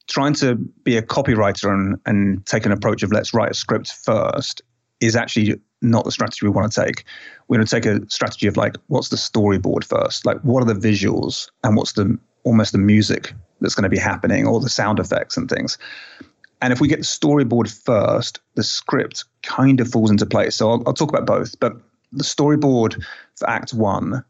[0.07, 3.91] trying to be a copywriter and, and take an approach of let's write a script
[4.03, 4.61] first
[4.99, 7.03] is actually not the strategy we want to take.
[7.47, 10.25] We're going to take a strategy of like, what's the storyboard first?
[10.25, 12.17] Like, what are the visuals and what's the
[12.47, 15.77] almost the music that's going to be happening or the sound effects and things.
[16.61, 20.55] And if we get the storyboard first, the script kind of falls into place.
[20.55, 21.59] So I'll, I'll talk about both.
[21.59, 21.73] But
[22.13, 23.03] the storyboard
[23.35, 24.23] for Act One,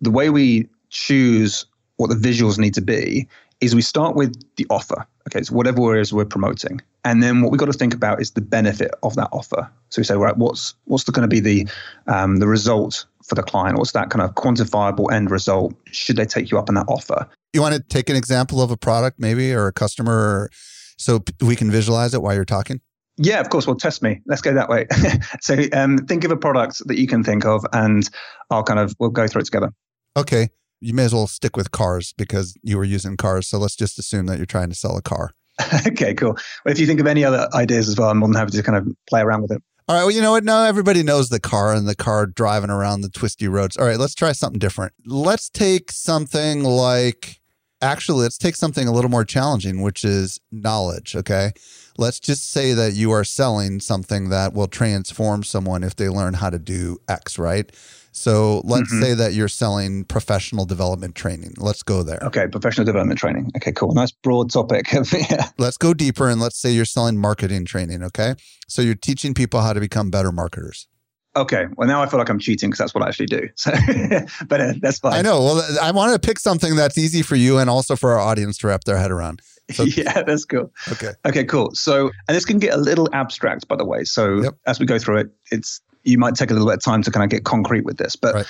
[0.00, 3.28] the way we choose what the visuals need to be
[3.60, 5.06] is we start with the offer.
[5.28, 8.20] Okay, so whatever it is we're promoting, and then what we've got to think about
[8.20, 9.68] is the benefit of that offer.
[9.90, 11.68] So we say, right, what's what's going to be the
[12.06, 13.78] um, the result for the client?
[13.78, 15.74] What's that kind of quantifiable end result?
[15.90, 17.28] Should they take you up on that offer?
[17.52, 20.50] You want to take an example of a product, maybe, or a customer,
[20.96, 22.80] so we can visualize it while you're talking.
[23.20, 23.66] Yeah, of course.
[23.66, 24.20] Well, test me.
[24.26, 24.86] Let's go that way.
[25.40, 28.08] so, um, think of a product that you can think of, and
[28.50, 29.72] I'll kind of we'll go through it together.
[30.16, 30.48] Okay
[30.80, 33.48] you may as well stick with cars because you were using cars.
[33.48, 35.32] So let's just assume that you're trying to sell a car.
[35.86, 36.34] okay, cool.
[36.64, 38.62] Well, if you think of any other ideas as well, I'm more than happy to
[38.62, 39.62] kind of play around with it.
[39.88, 40.02] All right.
[40.02, 40.44] Well, you know what?
[40.44, 43.76] Now everybody knows the car and the car driving around the twisty roads.
[43.76, 43.98] All right.
[43.98, 44.92] Let's try something different.
[45.06, 47.40] Let's take something like,
[47.80, 51.16] actually, let's take something a little more challenging, which is knowledge.
[51.16, 51.52] Okay.
[51.96, 56.34] Let's just say that you are selling something that will transform someone if they learn
[56.34, 57.74] how to do X, right?
[58.18, 59.02] So let's mm-hmm.
[59.02, 61.54] say that you're selling professional development training.
[61.56, 62.18] Let's go there.
[62.22, 63.52] Okay, professional development training.
[63.56, 63.94] Okay, cool.
[63.94, 64.90] Nice broad topic.
[65.12, 65.50] yeah.
[65.56, 68.02] Let's go deeper and let's say you're selling marketing training.
[68.02, 68.34] Okay.
[68.66, 70.88] So you're teaching people how to become better marketers.
[71.36, 71.66] Okay.
[71.76, 73.48] Well, now I feel like I'm cheating because that's what I actually do.
[73.54, 73.70] So,
[74.48, 75.12] but uh, that's fine.
[75.12, 75.40] I know.
[75.42, 78.58] Well, I want to pick something that's easy for you and also for our audience
[78.58, 79.40] to wrap their head around.
[79.70, 80.72] So, yeah, that's cool.
[80.92, 81.12] Okay.
[81.26, 81.72] Okay, cool.
[81.74, 84.02] So, and this can get a little abstract, by the way.
[84.04, 84.54] So, yep.
[84.66, 87.10] as we go through it, it's you might take a little bit of time to
[87.10, 88.16] kind of get concrete with this.
[88.16, 88.46] But right.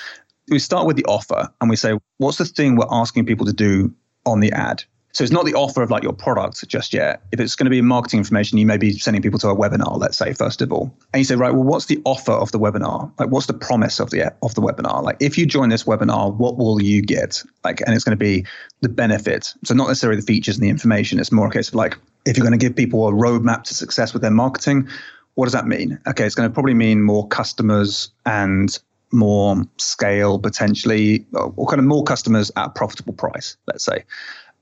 [0.49, 3.53] we start with the offer and we say, what's the thing we're asking people to
[3.53, 3.93] do
[4.25, 4.83] on the ad?
[5.11, 7.23] So it's not the offer of like your product just yet.
[7.31, 9.99] If it's going to be marketing information, you may be sending people to a webinar,
[9.99, 10.95] let's say, first of all.
[11.13, 13.11] And you say, right, well, what's the offer of the webinar?
[13.17, 15.01] Like, what's the promise of the of the webinar?
[15.01, 17.43] Like, if you join this webinar, what will you get?
[17.63, 18.45] Like, and it's going to be
[18.81, 19.53] the benefit.
[19.63, 21.19] So not necessarily the features and the information.
[21.19, 23.73] It's more a case of like, if you're going to give people a roadmap to
[23.73, 24.87] success with their marketing,
[25.35, 25.99] what does that mean?
[26.07, 28.77] Okay, it's going to probably mean more customers and
[29.11, 34.03] more scale potentially, or kind of more customers at a profitable price, let's say.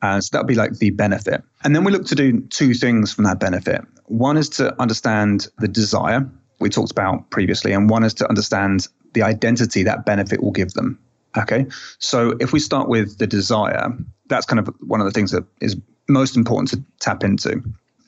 [0.01, 1.43] Uh, so that would be like the benefit.
[1.63, 3.81] And then we look to do two things from that benefit.
[4.05, 8.87] One is to understand the desire we talked about previously, and one is to understand
[9.13, 10.99] the identity that benefit will give them.
[11.37, 11.65] Okay.
[11.99, 13.89] So if we start with the desire,
[14.27, 15.75] that's kind of one of the things that is
[16.07, 17.61] most important to tap into.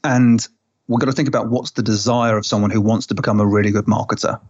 [0.03, 0.47] And
[0.89, 3.45] we've got to think about what's the desire of someone who wants to become a
[3.45, 4.41] really good marketer.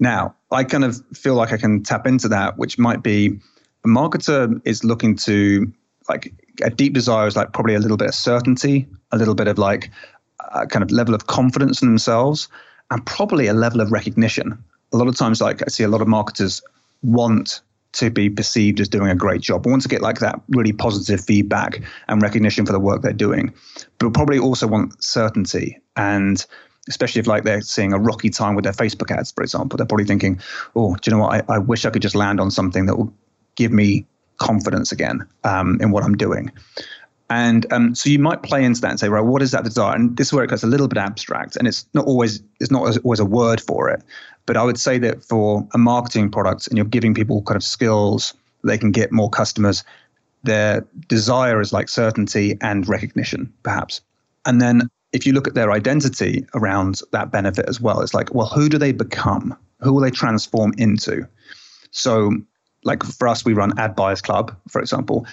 [0.00, 3.38] Now, I kind of feel like I can tap into that, which might be
[3.84, 5.72] a marketer is looking to
[6.08, 9.46] like a deep desire is like probably a little bit of certainty, a little bit
[9.46, 9.90] of like
[10.52, 12.48] a kind of level of confidence in themselves,
[12.90, 14.62] and probably a level of recognition.
[14.92, 16.62] A lot of times, like I see a lot of marketers
[17.02, 17.60] want
[17.94, 19.66] to be perceived as doing a great job.
[19.66, 23.12] We want to get like that really positive feedback and recognition for the work they're
[23.12, 23.54] doing,
[23.98, 26.44] but probably also want certainty and
[26.88, 29.86] especially if like they're seeing a rocky time with their Facebook ads, for example, they're
[29.86, 30.40] probably thinking,
[30.76, 31.44] "Oh, do you know what?
[31.48, 33.12] I, I wish I could just land on something that will
[33.56, 36.52] give me confidence again um, in what I'm doing."
[37.30, 39.94] And um, so you might play into that and say, right, what is that desire?
[39.96, 42.70] And this is where it gets a little bit abstract, and it's not always it's
[42.70, 44.02] not always a word for it.
[44.46, 47.62] But I would say that for a marketing product, and you're giving people kind of
[47.62, 49.84] skills, they can get more customers.
[50.42, 54.00] Their desire is like certainty and recognition, perhaps.
[54.44, 58.34] And then if you look at their identity around that benefit as well, it's like,
[58.34, 59.56] well, who do they become?
[59.80, 61.26] Who will they transform into?
[61.92, 62.32] So,
[62.82, 65.26] like for us, we run Ad Buyers Club, for example,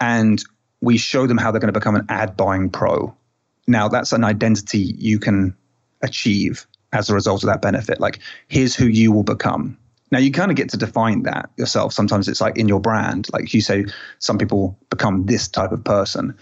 [0.00, 0.44] and
[0.80, 3.14] we show them how they're going to become an ad buying pro.
[3.66, 5.56] Now, that's an identity you can
[6.02, 8.00] achieve as a result of that benefit.
[8.00, 9.76] Like, here's who you will become.
[10.10, 11.92] Now, you kind of get to define that yourself.
[11.92, 13.84] Sometimes it's like in your brand, like you say,
[14.20, 16.34] some people become this type of person.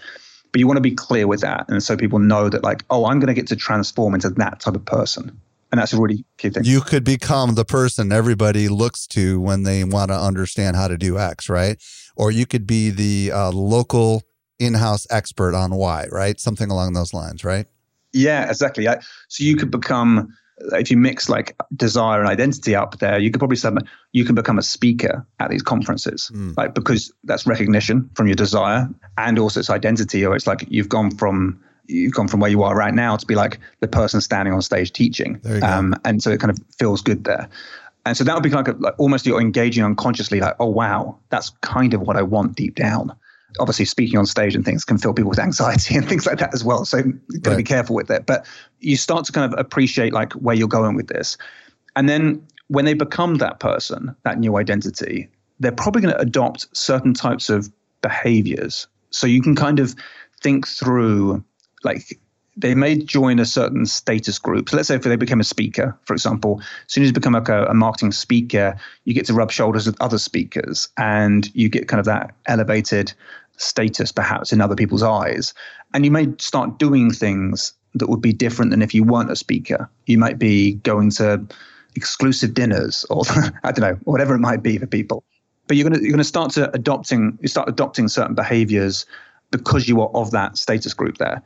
[0.51, 1.65] But you want to be clear with that.
[1.67, 4.61] And so people know that, like, oh, I'm going to get to transform into that
[4.61, 5.37] type of person.
[5.71, 6.63] And that's a really key thing.
[6.63, 10.97] You could become the person everybody looks to when they want to understand how to
[10.97, 11.77] do X, right?
[12.15, 14.23] Or you could be the uh, local
[14.59, 16.39] in house expert on Y, right?
[16.39, 17.67] Something along those lines, right?
[18.17, 18.85] Yeah, exactly.
[18.85, 20.33] So you could become
[20.73, 23.69] if you mix like desire and identity up there, you could probably say
[24.11, 26.55] you can become a speaker at these conferences, mm.
[26.57, 30.89] like because that's recognition from your desire and also it's identity, or it's like you've
[30.89, 34.19] gone from you've gone from where you are right now to be like the person
[34.19, 37.47] standing on stage teaching, um, and so it kind of feels good there.
[38.05, 41.17] And so that would be like, a, like almost you're engaging unconsciously, like, oh wow,
[41.29, 43.13] that's kind of what I want deep down
[43.59, 46.53] obviously speaking on stage and things can fill people with anxiety and things like that
[46.53, 46.85] as well.
[46.85, 48.25] So you've got to be careful with it.
[48.25, 48.45] But
[48.79, 51.37] you start to kind of appreciate like where you're going with this.
[51.95, 55.29] And then when they become that person, that new identity,
[55.59, 57.71] they're probably going to adopt certain types of
[58.01, 58.87] behaviors.
[59.09, 59.95] So you can kind of
[60.41, 61.43] think through
[61.83, 62.19] like
[62.57, 64.69] they may join a certain status group.
[64.69, 67.33] So let's say if they become a speaker, for example, as soon as you become
[67.33, 71.69] like a, a, marketing speaker, you get to rub shoulders with other speakers and you
[71.69, 73.13] get kind of that elevated
[73.57, 75.53] status perhaps in other people's eyes.
[75.93, 79.35] And you may start doing things that would be different than if you weren't a
[79.35, 79.89] speaker.
[80.07, 81.45] You might be going to
[81.95, 83.23] exclusive dinners or
[83.63, 85.23] I don't know, whatever it might be for people.
[85.67, 89.05] But you're gonna you're gonna start to adopting you start adopting certain behaviors
[89.51, 91.43] because you are of that status group there.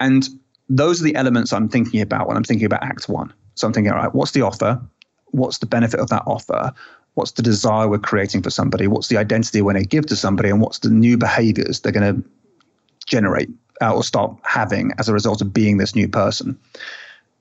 [0.00, 0.28] And
[0.76, 3.32] those are the elements I'm thinking about when I'm thinking about Act One.
[3.54, 4.80] So I'm thinking, all right, what's the offer?
[5.26, 6.72] What's the benefit of that offer?
[7.14, 8.86] What's the desire we're creating for somebody?
[8.86, 10.48] What's the identity we're going to give to somebody?
[10.48, 12.28] And what's the new behaviors they're going to
[13.06, 13.50] generate
[13.82, 16.58] uh, or start having as a result of being this new person?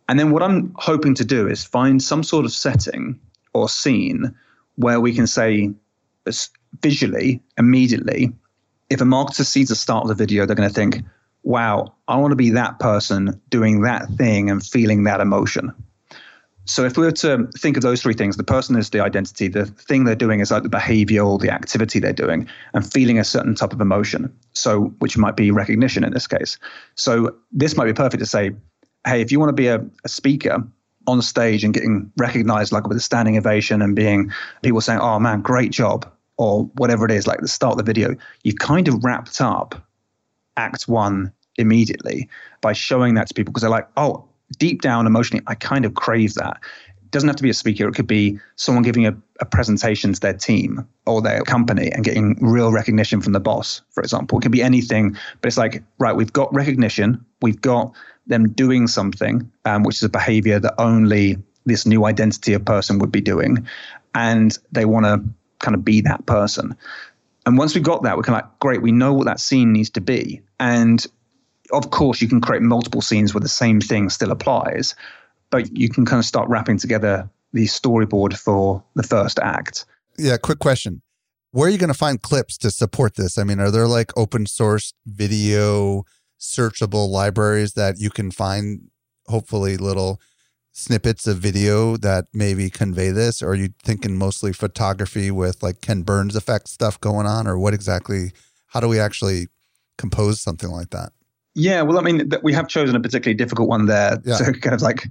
[0.09, 3.17] And then what I'm hoping to do is find some sort of setting
[3.53, 4.35] or scene
[4.75, 5.71] where we can say
[6.81, 8.33] visually, immediately,
[8.89, 11.01] if a marketer sees the start of the video, they're going to think,
[11.43, 15.73] wow, I want to be that person doing that thing and feeling that emotion.
[16.65, 19.47] So if we were to think of those three things, the person is the identity,
[19.47, 23.23] the thing they're doing is like the behavioral, the activity they're doing, and feeling a
[23.23, 24.33] certain type of emotion.
[24.53, 26.59] So which might be recognition in this case.
[26.95, 28.51] So this might be perfect to say,
[29.05, 30.63] hey, if you want to be a, a speaker
[31.07, 34.31] on stage and getting recognized like with a standing ovation and being
[34.61, 37.83] people saying, oh man, great job, or whatever it is, like the start of the
[37.83, 39.75] video, you've kind of wrapped up
[40.57, 42.29] act one immediately
[42.61, 44.25] by showing that to people because they're like, oh,
[44.57, 46.59] deep down emotionally, I kind of crave that.
[47.03, 47.87] It doesn't have to be a speaker.
[47.87, 52.03] It could be someone giving a, a presentation to their team or their company and
[52.03, 54.37] getting real recognition from the boss, for example.
[54.37, 57.23] It could be anything, but it's like, right, we've got recognition.
[57.41, 57.93] We've got
[58.27, 62.99] them doing something, um, which is a behavior that only this new identity of person
[62.99, 63.67] would be doing.
[64.15, 65.23] And they want to
[65.59, 66.75] kind of be that person.
[67.45, 69.73] And once we got that, we're kind of like, great, we know what that scene
[69.73, 70.41] needs to be.
[70.59, 71.05] And
[71.71, 74.95] of course, you can create multiple scenes where the same thing still applies,
[75.49, 79.85] but you can kind of start wrapping together the storyboard for the first act.
[80.17, 81.01] Yeah, quick question.
[81.51, 83.37] Where are you going to find clips to support this?
[83.37, 86.03] I mean, are there like open source video
[86.39, 88.89] searchable libraries that you can find
[89.27, 90.19] hopefully little
[90.73, 93.41] snippets of video that maybe convey this?
[93.41, 97.47] Or are you thinking mostly photography with like Ken Burns effect stuff going on?
[97.47, 98.31] Or what exactly,
[98.67, 99.47] how do we actually
[99.97, 101.11] compose something like that?
[101.53, 104.37] Yeah, well, I mean, we have chosen a particularly difficult one there yeah.
[104.37, 105.09] to kind of like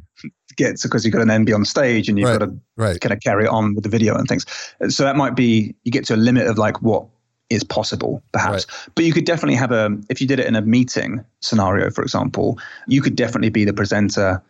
[0.57, 3.01] get because you've got an be on stage and you've right, got to right.
[3.01, 4.47] kind of carry on with the video and things.
[4.89, 7.05] So that might be you get to a limit of like what
[7.51, 8.67] is possible, perhaps.
[8.67, 8.91] Right.
[8.95, 12.03] But you could definitely have a if you did it in a meeting scenario, for
[12.03, 14.43] example, you could definitely be the presenter,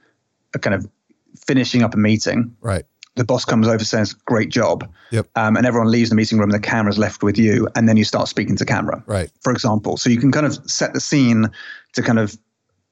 [0.54, 0.88] a kind of
[1.46, 2.54] finishing up a meeting.
[2.60, 2.84] Right.
[3.16, 5.26] The boss comes over, says, "Great job," yep.
[5.34, 6.50] um, and everyone leaves the meeting room.
[6.50, 9.02] The camera's left with you, and then you start speaking to camera.
[9.06, 9.30] Right.
[9.42, 11.50] For example, so you can kind of set the scene
[11.94, 12.38] to kind of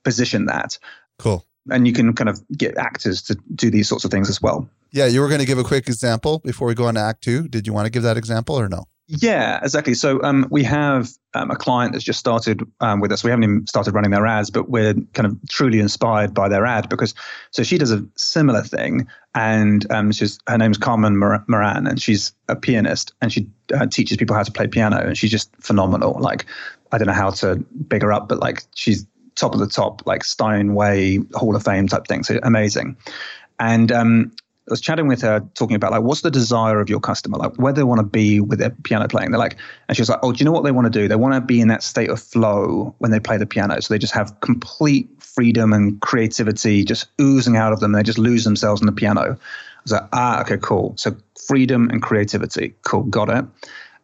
[0.04, 0.78] position that.
[1.18, 1.46] Cool.
[1.70, 4.68] And you can kind of get actors to do these sorts of things as well.
[4.90, 7.22] Yeah, you were going to give a quick example before we go on to Act
[7.22, 7.46] Two.
[7.46, 8.86] Did you want to give that example or no?
[9.10, 9.94] Yeah, exactly.
[9.94, 13.24] So um, we have um, a client that's just started um, with us.
[13.24, 16.66] We haven't even started running their ads, but we're kind of truly inspired by their
[16.66, 17.14] ad because
[17.50, 22.32] so she does a similar thing, and um, she's her name's Carmen Moran, and she's
[22.48, 26.18] a pianist, and she uh, teaches people how to play piano, and she's just phenomenal.
[26.20, 26.44] Like
[26.92, 29.06] I don't know how to big her up, but like she's
[29.36, 32.24] top of the top, like Steinway Hall of Fame type thing.
[32.24, 32.94] So amazing.
[33.58, 34.32] And um,
[34.68, 37.38] I was chatting with her, talking about like, what's the desire of your customer?
[37.38, 39.30] Like, where they want to be with their piano playing.
[39.30, 39.56] They're like,
[39.88, 41.08] and she was like, oh, do you know what they want to do?
[41.08, 43.80] They want to be in that state of flow when they play the piano.
[43.80, 47.92] So they just have complete freedom and creativity just oozing out of them.
[47.92, 49.20] They just lose themselves in the piano.
[49.22, 50.92] I was like, ah, okay, cool.
[50.96, 51.16] So
[51.46, 52.74] freedom and creativity.
[52.82, 53.44] Cool, got it.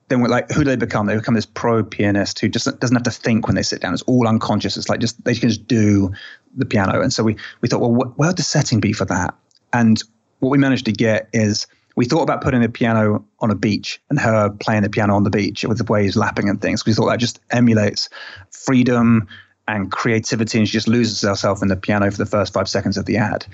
[0.09, 1.07] then we're like, who do they become?
[1.07, 3.93] They become this pro pianist who just doesn't have to think when they sit down.
[3.93, 4.77] It's all unconscious.
[4.77, 6.13] It's like just they can just do
[6.57, 7.01] the piano.
[7.01, 9.35] And so we we thought, well, wh- where would the setting be for that?
[9.73, 10.03] And
[10.41, 11.67] what we managed to get is
[11.97, 15.23] we thought about putting the piano on a beach and her playing the piano on
[15.23, 16.85] the beach with the waves lapping and things.
[16.85, 18.09] We thought that just emulates
[18.51, 19.29] freedom
[19.67, 22.97] and creativity, and she just loses herself in the piano for the first five seconds
[22.97, 23.47] of the ad.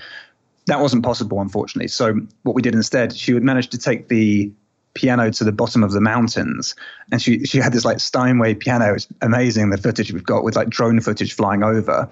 [0.66, 1.88] That wasn't possible, unfortunately.
[1.88, 4.52] So what we did instead, she would manage to take the
[4.94, 6.74] piano to the bottom of the mountains,
[7.12, 8.94] and she she had this like Steinway piano.
[8.94, 12.08] It's amazing the footage we've got with like drone footage flying over,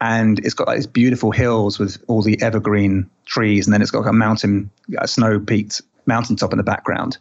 [0.00, 3.90] and it's got like these beautiful hills with all the evergreen trees, and then it's
[3.90, 7.18] got like a mountain, a snow peaked mountaintop in the background.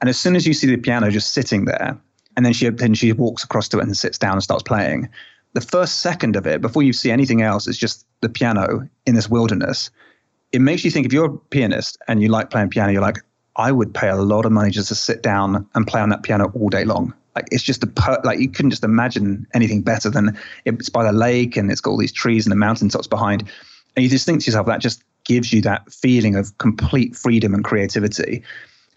[0.00, 1.98] And as soon as you see the piano just sitting there,
[2.36, 5.08] and then she then she walks across to it and sits down and starts playing.
[5.54, 9.14] The first second of it, before you see anything else, is just the piano in
[9.14, 9.90] this wilderness.
[10.50, 13.18] It makes you think if you're a pianist and you like playing piano, you're like,
[13.56, 16.22] I would pay a lot of money just to sit down and play on that
[16.22, 17.12] piano all day long.
[17.34, 21.04] Like it's just a per- like you couldn't just imagine anything better than it's by
[21.04, 23.48] the lake and it's got all these trees and the mountaintops behind,
[23.96, 27.54] and you just think to yourself that just gives you that feeling of complete freedom
[27.54, 28.42] and creativity,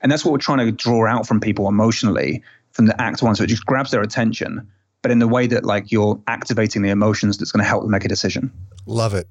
[0.01, 3.35] and that's what we're trying to draw out from people emotionally from the act one.
[3.35, 4.69] So it just grabs their attention,
[5.01, 7.91] but in the way that like you're activating the emotions that's going to help them
[7.91, 8.51] make a decision.
[8.85, 9.27] Love it.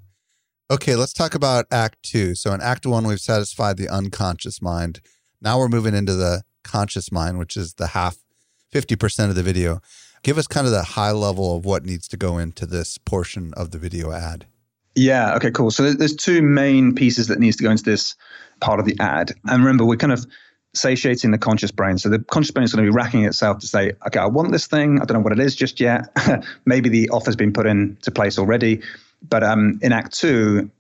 [0.71, 2.35] Okay, let's talk about Act Two.
[2.35, 5.01] So in Act One, we've satisfied the unconscious mind.
[5.43, 8.17] Now we're moving into the conscious mind, which is the half
[8.75, 9.81] 50% of the video.
[10.23, 13.53] Give us kind of the high level of what needs to go into this portion
[13.57, 14.47] of the video ad.
[14.97, 15.35] Yeah.
[15.37, 15.51] Okay.
[15.51, 15.71] Cool.
[15.71, 18.15] So there's two main pieces that needs to go into this
[18.61, 19.33] part of the ad.
[19.45, 20.27] And remember, we're kind of
[20.73, 21.99] satiating the conscious brain.
[21.99, 24.53] So the conscious brain is going to be racking itself to say, okay, I want
[24.53, 25.01] this thing.
[25.01, 26.09] I don't know what it is just yet.
[26.65, 28.83] Maybe the offer's been put into place already.
[29.23, 30.71] But um, in Act Two,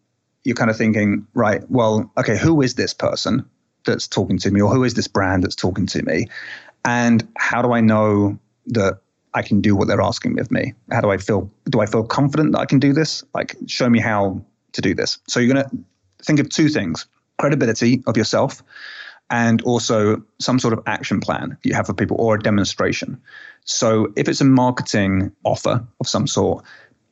[0.42, 1.68] you're kind of thinking, right?
[1.70, 3.48] Well, okay, who is this person
[3.84, 6.26] that's talking to me, or who is this brand that's talking to me?
[6.84, 9.00] And how do I know that
[9.34, 10.74] I can do what they're asking of me?
[10.92, 11.50] How do I feel?
[11.70, 13.24] Do I feel confident that I can do this?
[13.34, 15.18] Like, show me how to do this.
[15.28, 17.06] So you're going to think of two things:
[17.38, 18.62] credibility of yourself,
[19.30, 23.20] and also some sort of action plan you have for people or a demonstration.
[23.64, 26.64] So if it's a marketing offer of some sort,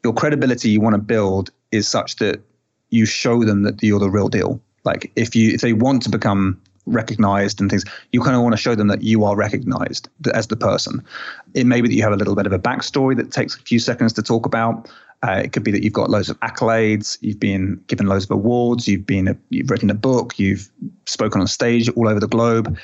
[0.04, 2.40] your credibility you want to build is such that
[2.90, 4.60] you show them that you're the real deal.
[4.84, 8.53] Like if you if they want to become recognized and things, you kind of want
[8.53, 11.03] to show them that you are recognized as the person.
[11.55, 13.61] It may be that you have a little bit of a backstory that takes a
[13.61, 14.91] few seconds to talk about.
[15.24, 18.33] Uh, it could be that you've got loads of accolades, you've been given loads of
[18.33, 20.68] awards, you've been you've written a book, you've
[21.07, 22.76] spoken on stage all over the globe.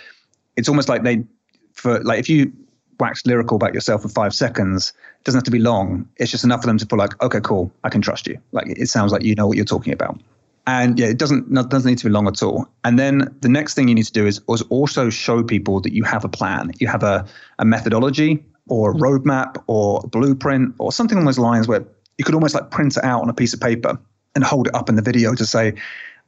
[0.56, 1.24] It's almost like they,
[1.72, 2.52] for like if you
[3.00, 6.08] wax lyrical about yourself for five seconds, it doesn't have to be long.
[6.16, 8.38] It's just enough for them to feel like, okay, cool, I can trust you.
[8.52, 10.20] Like it sounds like you know what you're talking about.
[10.68, 12.68] And yeah, it doesn't doesn't need to be long at all.
[12.84, 15.94] And then the next thing you need to do is, is also show people that
[15.94, 17.26] you have a plan, you have a,
[17.58, 21.86] a methodology or a roadmap or a blueprint or something along those lines where
[22.18, 23.98] you could almost like print it out on a piece of paper
[24.34, 25.72] and hold it up in the video to say,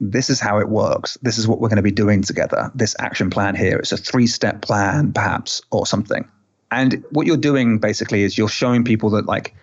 [0.01, 1.19] this is how it works.
[1.21, 2.71] This is what we're going to be doing together.
[2.75, 3.77] This action plan here.
[3.77, 6.27] It's a three step plan, perhaps, or something.
[6.71, 9.55] And what you're doing basically is you're showing people that like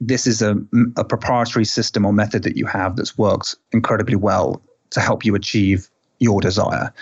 [0.00, 0.56] this is a,
[0.96, 5.34] a proprietary system or method that you have that's worked incredibly well to help you
[5.34, 5.88] achieve
[6.18, 6.92] your desire.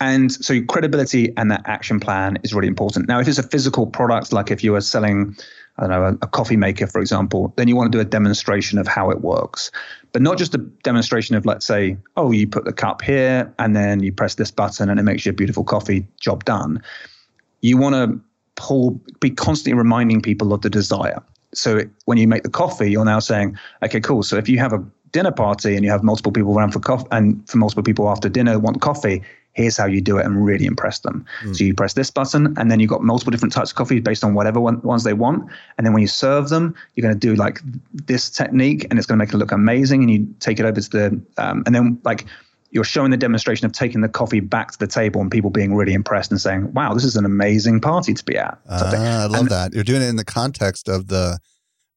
[0.00, 3.08] And so credibility and that action plan is really important.
[3.08, 5.36] Now, if it's a physical product, like if you are selling,
[5.76, 8.04] I don't know, a, a, coffee maker, for example, then you want to do a
[8.04, 9.72] demonstration of how it works.
[10.12, 13.74] But not just a demonstration of, let's say, oh, you put the cup here and
[13.74, 16.80] then you press this button and it makes you a beautiful coffee, job done.
[17.60, 18.20] You want to
[18.54, 21.20] pull, be constantly reminding people of the desire
[21.54, 24.22] so when you make the coffee, you're now saying, okay, cool.
[24.22, 27.08] So if you have a dinner party and you have multiple people around for coffee,
[27.10, 29.22] and for multiple people after dinner want coffee,
[29.52, 31.24] here's how you do it and really impress them.
[31.42, 31.56] Mm.
[31.56, 34.22] So you press this button, and then you've got multiple different types of coffee based
[34.22, 35.50] on whatever one, ones they want.
[35.76, 37.60] And then when you serve them, you're going to do like
[37.92, 40.02] this technique, and it's going to make it look amazing.
[40.02, 42.26] And you take it over to the, um, and then like
[42.70, 45.74] you're showing the demonstration of taking the coffee back to the table and people being
[45.74, 49.26] really impressed and saying, "Wow, this is an amazing party to be at." Uh, I
[49.26, 49.72] love and, that.
[49.72, 51.38] You're doing it in the context of the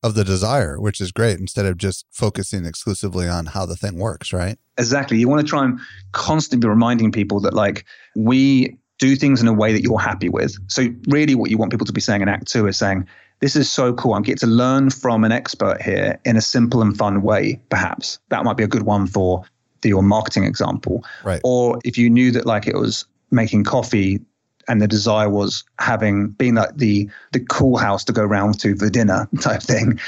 [0.04, 3.98] of the desire, which is great instead of just focusing exclusively on how the thing
[3.98, 4.58] works, right?
[4.78, 5.18] Exactly.
[5.18, 5.80] You want to try and
[6.12, 10.30] constantly be reminding people that like we do things in a way that you're happy
[10.30, 10.56] with.
[10.68, 13.08] So really what you want people to be saying in act 2 is saying
[13.42, 14.14] this is so cool.
[14.14, 18.20] I'm getting to learn from an expert here in a simple and fun way, perhaps.
[18.30, 19.44] That might be a good one for
[19.82, 21.04] the, your marketing example.
[21.24, 21.42] Right.
[21.44, 24.20] Or if you knew that like it was making coffee
[24.68, 28.76] and the desire was having being like the the cool house to go round to
[28.76, 30.00] for dinner type thing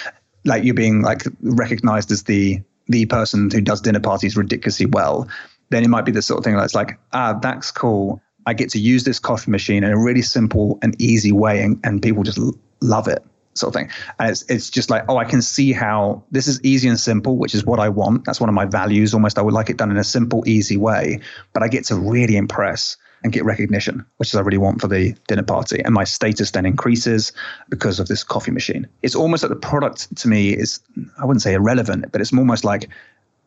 [0.45, 5.28] like you being like recognized as the the person who does dinner parties ridiculously well
[5.69, 8.69] then it might be the sort of thing that's like ah that's cool I get
[8.71, 12.24] to use this coffee machine in a really simple and easy way, and, and people
[12.24, 13.24] just l- love it,
[13.56, 13.89] sort of thing.
[14.20, 17.38] And it's it's just like, oh, I can see how this is easy and simple,
[17.38, 18.26] which is what I want.
[18.26, 19.14] That's one of my values.
[19.14, 21.20] Almost, I would like it done in a simple, easy way,
[21.54, 24.88] but I get to really impress and get recognition, which is I really want for
[24.88, 25.82] the dinner party.
[25.84, 27.32] And my status then increases
[27.70, 28.86] because of this coffee machine.
[29.01, 30.82] It's almost like the product to me is,
[31.18, 32.89] I wouldn't say irrelevant, but it's almost like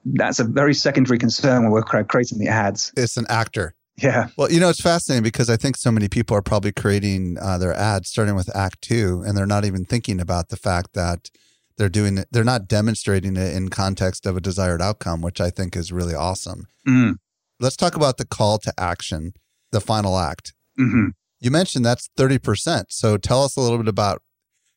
[0.07, 2.93] that's a very secondary concern when we're creating the ads.
[2.97, 3.75] It's an actor.
[4.03, 4.28] Yeah.
[4.36, 7.59] Well, you know, it's fascinating because I think so many people are probably creating uh,
[7.59, 11.30] their ads starting with Act Two, and they're not even thinking about the fact that
[11.78, 12.28] they're doing it.
[12.30, 16.14] They're not demonstrating it in context of a desired outcome, which I think is really
[16.14, 16.66] awesome.
[16.86, 17.16] Mm.
[17.59, 19.32] Let's talk about the call to action,
[19.72, 20.53] the final act.
[20.76, 21.09] hmm
[21.40, 22.88] You mentioned that's thirty percent.
[22.90, 24.22] So tell us a little bit about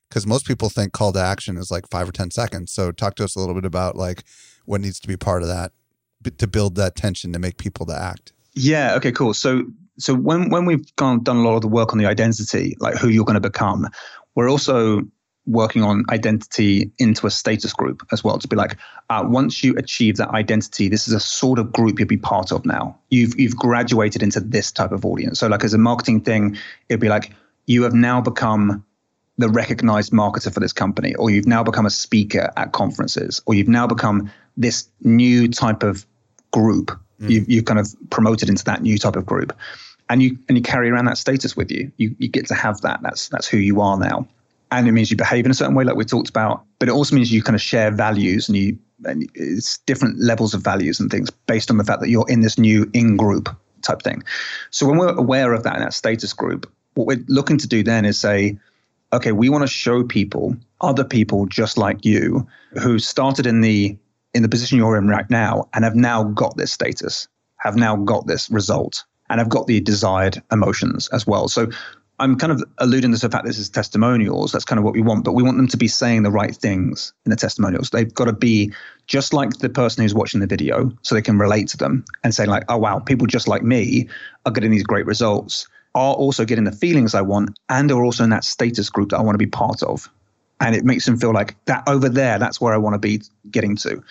[0.10, 2.72] because most people think call to action is like five or ten seconds.
[2.72, 4.24] So talk to us a little bit about like
[4.66, 5.74] what needs to be part of that
[6.38, 8.34] to build that tension to make people to act.
[8.60, 8.96] Yeah.
[8.96, 9.12] Okay.
[9.12, 9.34] Cool.
[9.34, 9.64] So
[9.98, 12.96] so when when we've gone done a lot of the work on the identity, like
[12.96, 13.88] who you're going to become,
[14.36, 15.02] we're also
[15.46, 18.78] working on identity into a status group as well to be like
[19.10, 22.52] uh, once you achieve that identity this is a sort of group you'll be part
[22.52, 26.22] of now you've you've graduated into this type of audience so like as a marketing
[26.22, 26.56] thing
[26.88, 27.32] it'd be like
[27.66, 28.86] you have now become
[29.40, 33.56] the recognized marketer for this company or you've now become a speaker at conferences or
[33.56, 36.06] you've now become this new type of
[36.52, 37.50] group you mm.
[37.50, 39.56] you kind of promoted into that new type of group.
[40.10, 41.92] And you and you carry around that status with you.
[41.98, 43.02] You you get to have that.
[43.02, 44.28] That's that's who you are now.
[44.72, 46.92] And it means you behave in a certain way like we talked about but it
[46.92, 51.00] also means you kind of share values and you and it's different levels of values
[51.00, 53.50] and things based on the fact that you're in this new in group
[53.82, 54.24] type thing.
[54.72, 57.84] So when we're aware of that in that status group what we're looking to do
[57.84, 58.58] then is say
[59.14, 62.48] okay we want to show people other people just like you
[62.82, 63.98] who started in the
[64.34, 67.28] in the position you're in right now and have now got this status
[67.58, 71.68] have now got this result and have got the desired emotions as well so
[72.20, 74.52] I'm kind of alluding to the fact this is testimonials.
[74.52, 76.54] That's kind of what we want, but we want them to be saying the right
[76.54, 77.90] things in the testimonials.
[77.90, 78.74] They've got to be
[79.08, 82.36] just like the person who's watching the video, so they can relate to them and
[82.36, 84.10] say like, "Oh wow, people just like me
[84.46, 88.26] are getting these great results, are also getting the feelings I want, and are also
[88.26, 90.10] in that status group that I want to be part of."
[90.62, 93.22] And it makes them feel like that over there, that's where I want to be
[93.50, 94.04] getting to.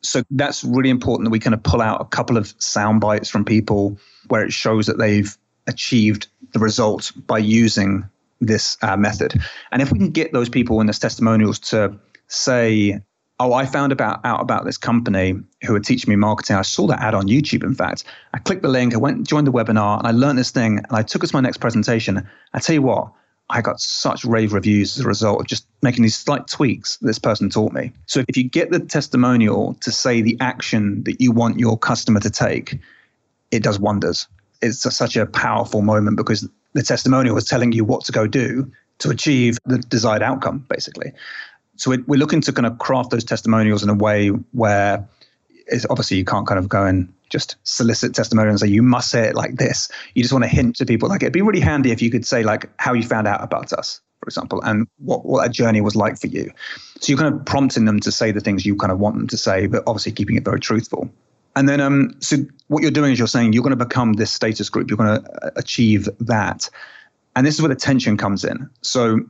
[0.00, 3.28] So that's really important that we kind of pull out a couple of sound bites
[3.28, 8.08] from people where it shows that they've achieved the result by using
[8.40, 9.40] this uh, method.
[9.72, 13.00] And if we can get those people in this testimonials to say,
[13.40, 16.56] "Oh, I found about out about this company who are teaching me marketing.
[16.56, 17.64] I saw that ad on YouTube.
[17.64, 18.04] In fact,
[18.34, 20.92] I clicked the link, I went joined the webinar, and I learned this thing, and
[20.92, 22.28] I took it to my next presentation.
[22.52, 23.12] I tell you what."
[23.50, 27.18] I got such rave reviews as a result of just making these slight tweaks this
[27.18, 27.92] person taught me.
[28.06, 32.20] So if you get the testimonial to say the action that you want your customer
[32.20, 32.78] to take,
[33.50, 34.26] it does wonders
[34.64, 38.26] it's a, such a powerful moment because the testimonial is telling you what to go
[38.26, 41.12] do to achieve the desired outcome, basically.
[41.76, 45.06] So we're, we're looking to kind of craft those testimonials in a way where
[45.66, 49.10] it's obviously you can't kind of go and just solicit testimonials and say you must
[49.10, 49.88] say it like this.
[50.14, 52.24] You just want to hint to people like it'd be really handy if you could
[52.24, 55.80] say like how you found out about us, for example, and what what that journey
[55.80, 56.52] was like for you.
[57.00, 59.26] So you're kind of prompting them to say the things you kind of want them
[59.26, 61.10] to say, but obviously keeping it very truthful.
[61.56, 62.36] And then, um, so
[62.68, 64.88] what you're doing is you're saying you're going to become this status group.
[64.88, 66.70] You're going to achieve that,
[67.34, 68.70] and this is where the tension comes in.
[68.82, 69.20] So,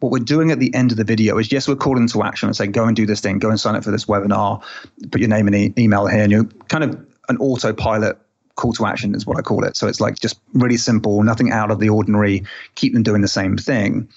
[0.00, 2.46] what we're doing at the end of the video is yes, we're calling to action
[2.46, 4.62] and saying go and do this thing, go and sign up for this webinar,
[5.10, 8.18] put your name and e- email here, and you're kind of an autopilot
[8.56, 9.76] call to action is what I call it.
[9.76, 12.44] So it's like just really simple, nothing out of the ordinary.
[12.74, 14.08] Keep them doing the same thing.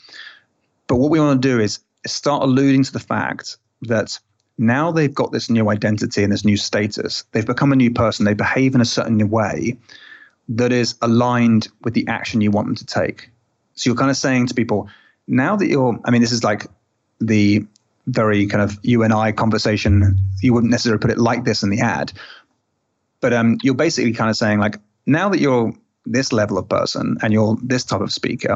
[0.87, 4.19] But what we want to do is start alluding to the fact that
[4.57, 7.23] now they've got this new identity and this new status.
[7.31, 8.25] They've become a new person.
[8.25, 9.77] They behave in a certain way
[10.49, 13.29] that is aligned with the action you want them to take.
[13.75, 14.89] So you're kind of saying to people,
[15.27, 16.67] now that you're, I mean, this is like
[17.19, 17.65] the
[18.07, 20.17] very kind of you and I conversation.
[20.41, 22.11] You wouldn't necessarily put it like this in the ad,
[23.21, 25.73] but um, you're basically kind of saying like, now that you're
[26.05, 28.55] this level of person and you're this type of speaker,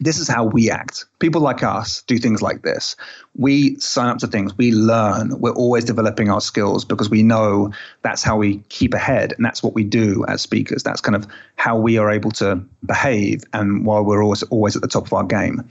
[0.00, 1.06] this is how we act.
[1.20, 2.96] People like us do things like this.
[3.34, 7.72] We sign up to things, we learn, we're always developing our skills because we know
[8.02, 9.32] that's how we keep ahead.
[9.32, 10.82] And that's what we do as speakers.
[10.82, 11.26] That's kind of
[11.56, 15.12] how we are able to behave and while we're always always at the top of
[15.12, 15.66] our game.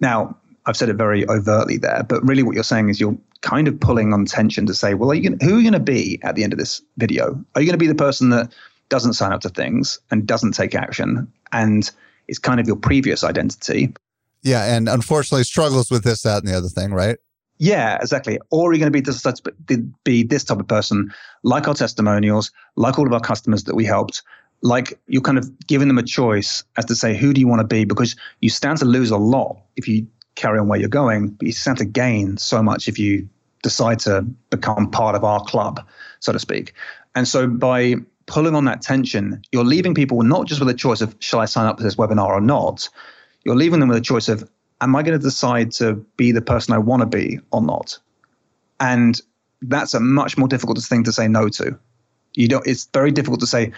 [0.00, 0.36] Now,
[0.66, 3.78] I've said it very overtly there, but really what you're saying is you're kind of
[3.78, 6.20] pulling on tension to say, well, are you gonna, who are you going to be
[6.22, 7.42] at the end of this video?
[7.54, 8.52] Are you going to be the person that
[8.88, 11.90] doesn't sign up to things and doesn't take action and
[12.28, 13.92] is kind of your previous identity.
[14.42, 17.18] Yeah, and unfortunately struggles with this, that, and the other thing, right?
[17.58, 18.38] Yeah, exactly.
[18.50, 19.24] Or are you going to be this
[20.04, 21.12] be this type of person,
[21.42, 24.22] like our testimonials, like all of our customers that we helped,
[24.62, 27.60] like you're kind of giving them a choice as to say, who do you want
[27.60, 27.84] to be?
[27.84, 30.06] Because you stand to lose a lot if you
[30.36, 33.28] carry on where you're going, but you stand to gain so much if you
[33.62, 35.84] decide to become part of our club,
[36.20, 36.72] so to speak.
[37.14, 41.00] And so by pulling on that tension, you're leaving people not just with a choice
[41.00, 42.88] of, shall I sign up to this webinar or not?
[43.44, 44.48] You're leaving them with a choice of,
[44.80, 47.98] am I going to decide to be the person I want to be or not?
[48.78, 49.20] And
[49.62, 51.78] that's a much more difficult thing to say no to.
[52.34, 52.66] You don't.
[52.66, 53.72] It's very difficult to say,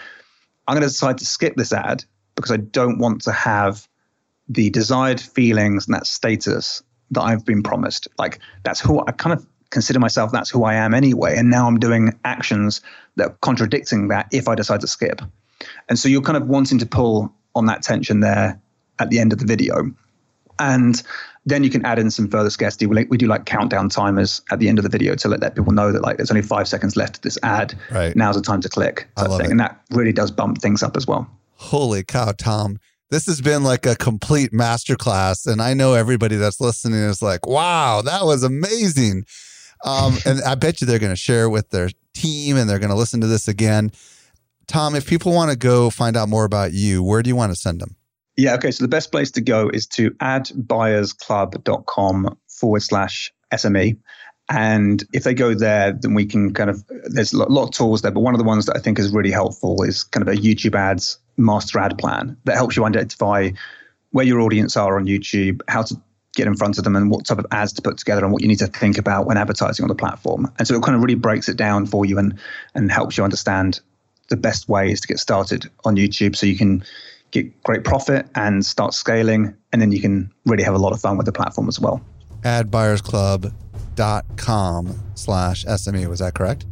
[0.67, 2.03] I'm going to decide to skip this ad
[2.35, 3.87] because I don't want to have
[4.49, 8.07] the desired feelings and that status that I've been promised.
[8.17, 10.31] Like that's who I kind of consider myself.
[10.31, 11.35] That's who I am anyway.
[11.37, 12.81] And now I'm doing actions
[13.15, 15.21] that are contradicting that if I decide to skip.
[15.87, 18.59] And so you're kind of wanting to pull on that tension there
[18.99, 19.91] at the end of the video.
[20.57, 21.01] And
[21.45, 22.85] then you can add in some further scarcity.
[22.85, 25.55] We, we do like countdown timers at the end of the video to let, let
[25.55, 27.75] people know that like there's only five seconds left of this ad.
[27.91, 28.15] Right.
[28.15, 29.07] Now's the time to click.
[29.15, 29.47] I love thing.
[29.47, 29.51] it.
[29.51, 31.29] And that really does bump things up as well.
[31.55, 32.79] Holy cow, Tom.
[33.09, 35.51] This has been like a complete masterclass.
[35.51, 39.25] And I know everybody that's listening is like, wow, that was amazing.
[39.83, 42.91] Um, and I bet you they're going to share with their team and they're going
[42.91, 43.91] to listen to this again.
[44.67, 47.51] Tom, if people want to go find out more about you, where do you want
[47.51, 47.95] to send them?
[48.37, 48.53] Yeah.
[48.53, 48.69] Okay.
[48.71, 53.97] So the best place to go is to adbuyersclub.com forward slash SME.
[54.51, 58.01] And if they go there, then we can kind of, there's a lot of tools
[58.01, 60.33] there, but one of the ones that I think is really helpful is kind of
[60.33, 63.49] a YouTube ads master ad plan that helps you identify
[64.11, 65.99] where your audience are on YouTube, how to
[66.35, 68.41] get in front of them, and what type of ads to put together, and what
[68.41, 70.51] you need to think about when advertising on the platform.
[70.57, 72.37] And so it kind of really breaks it down for you and
[72.75, 73.81] and helps you understand
[74.29, 76.83] the best ways to get started on YouTube, so you can
[77.31, 81.01] get great profit and start scaling, and then you can really have a lot of
[81.01, 82.01] fun with the platform as well.
[82.43, 86.07] adbuyersclub.com slash SME.
[86.07, 86.65] Was that correct?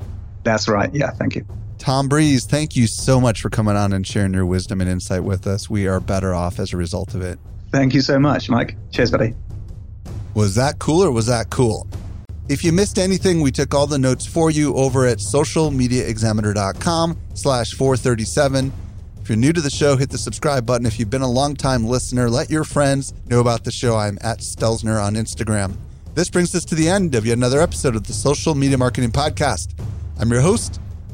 [0.43, 0.93] That's right.
[0.93, 1.09] Yeah.
[1.11, 1.45] Thank you.
[1.78, 5.23] Tom Breeze, thank you so much for coming on and sharing your wisdom and insight
[5.23, 5.69] with us.
[5.69, 7.39] We are better off as a result of it.
[7.71, 8.75] Thank you so much, Mike.
[8.91, 9.34] Cheers, buddy.
[10.34, 11.88] Was that cool or was that cool?
[12.49, 17.73] If you missed anything, we took all the notes for you over at socialmediaexaminer.com slash
[17.73, 18.71] 437.
[19.21, 20.86] If you're new to the show, hit the subscribe button.
[20.86, 23.97] If you've been a long-time listener, let your friends know about the show.
[23.97, 25.75] I'm at Stelzner on Instagram.
[26.15, 29.11] This brings us to the end of yet another episode of the Social Media Marketing
[29.11, 29.73] Podcast.
[30.17, 30.80] I'm your host,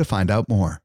[0.00, 0.80] to find out more.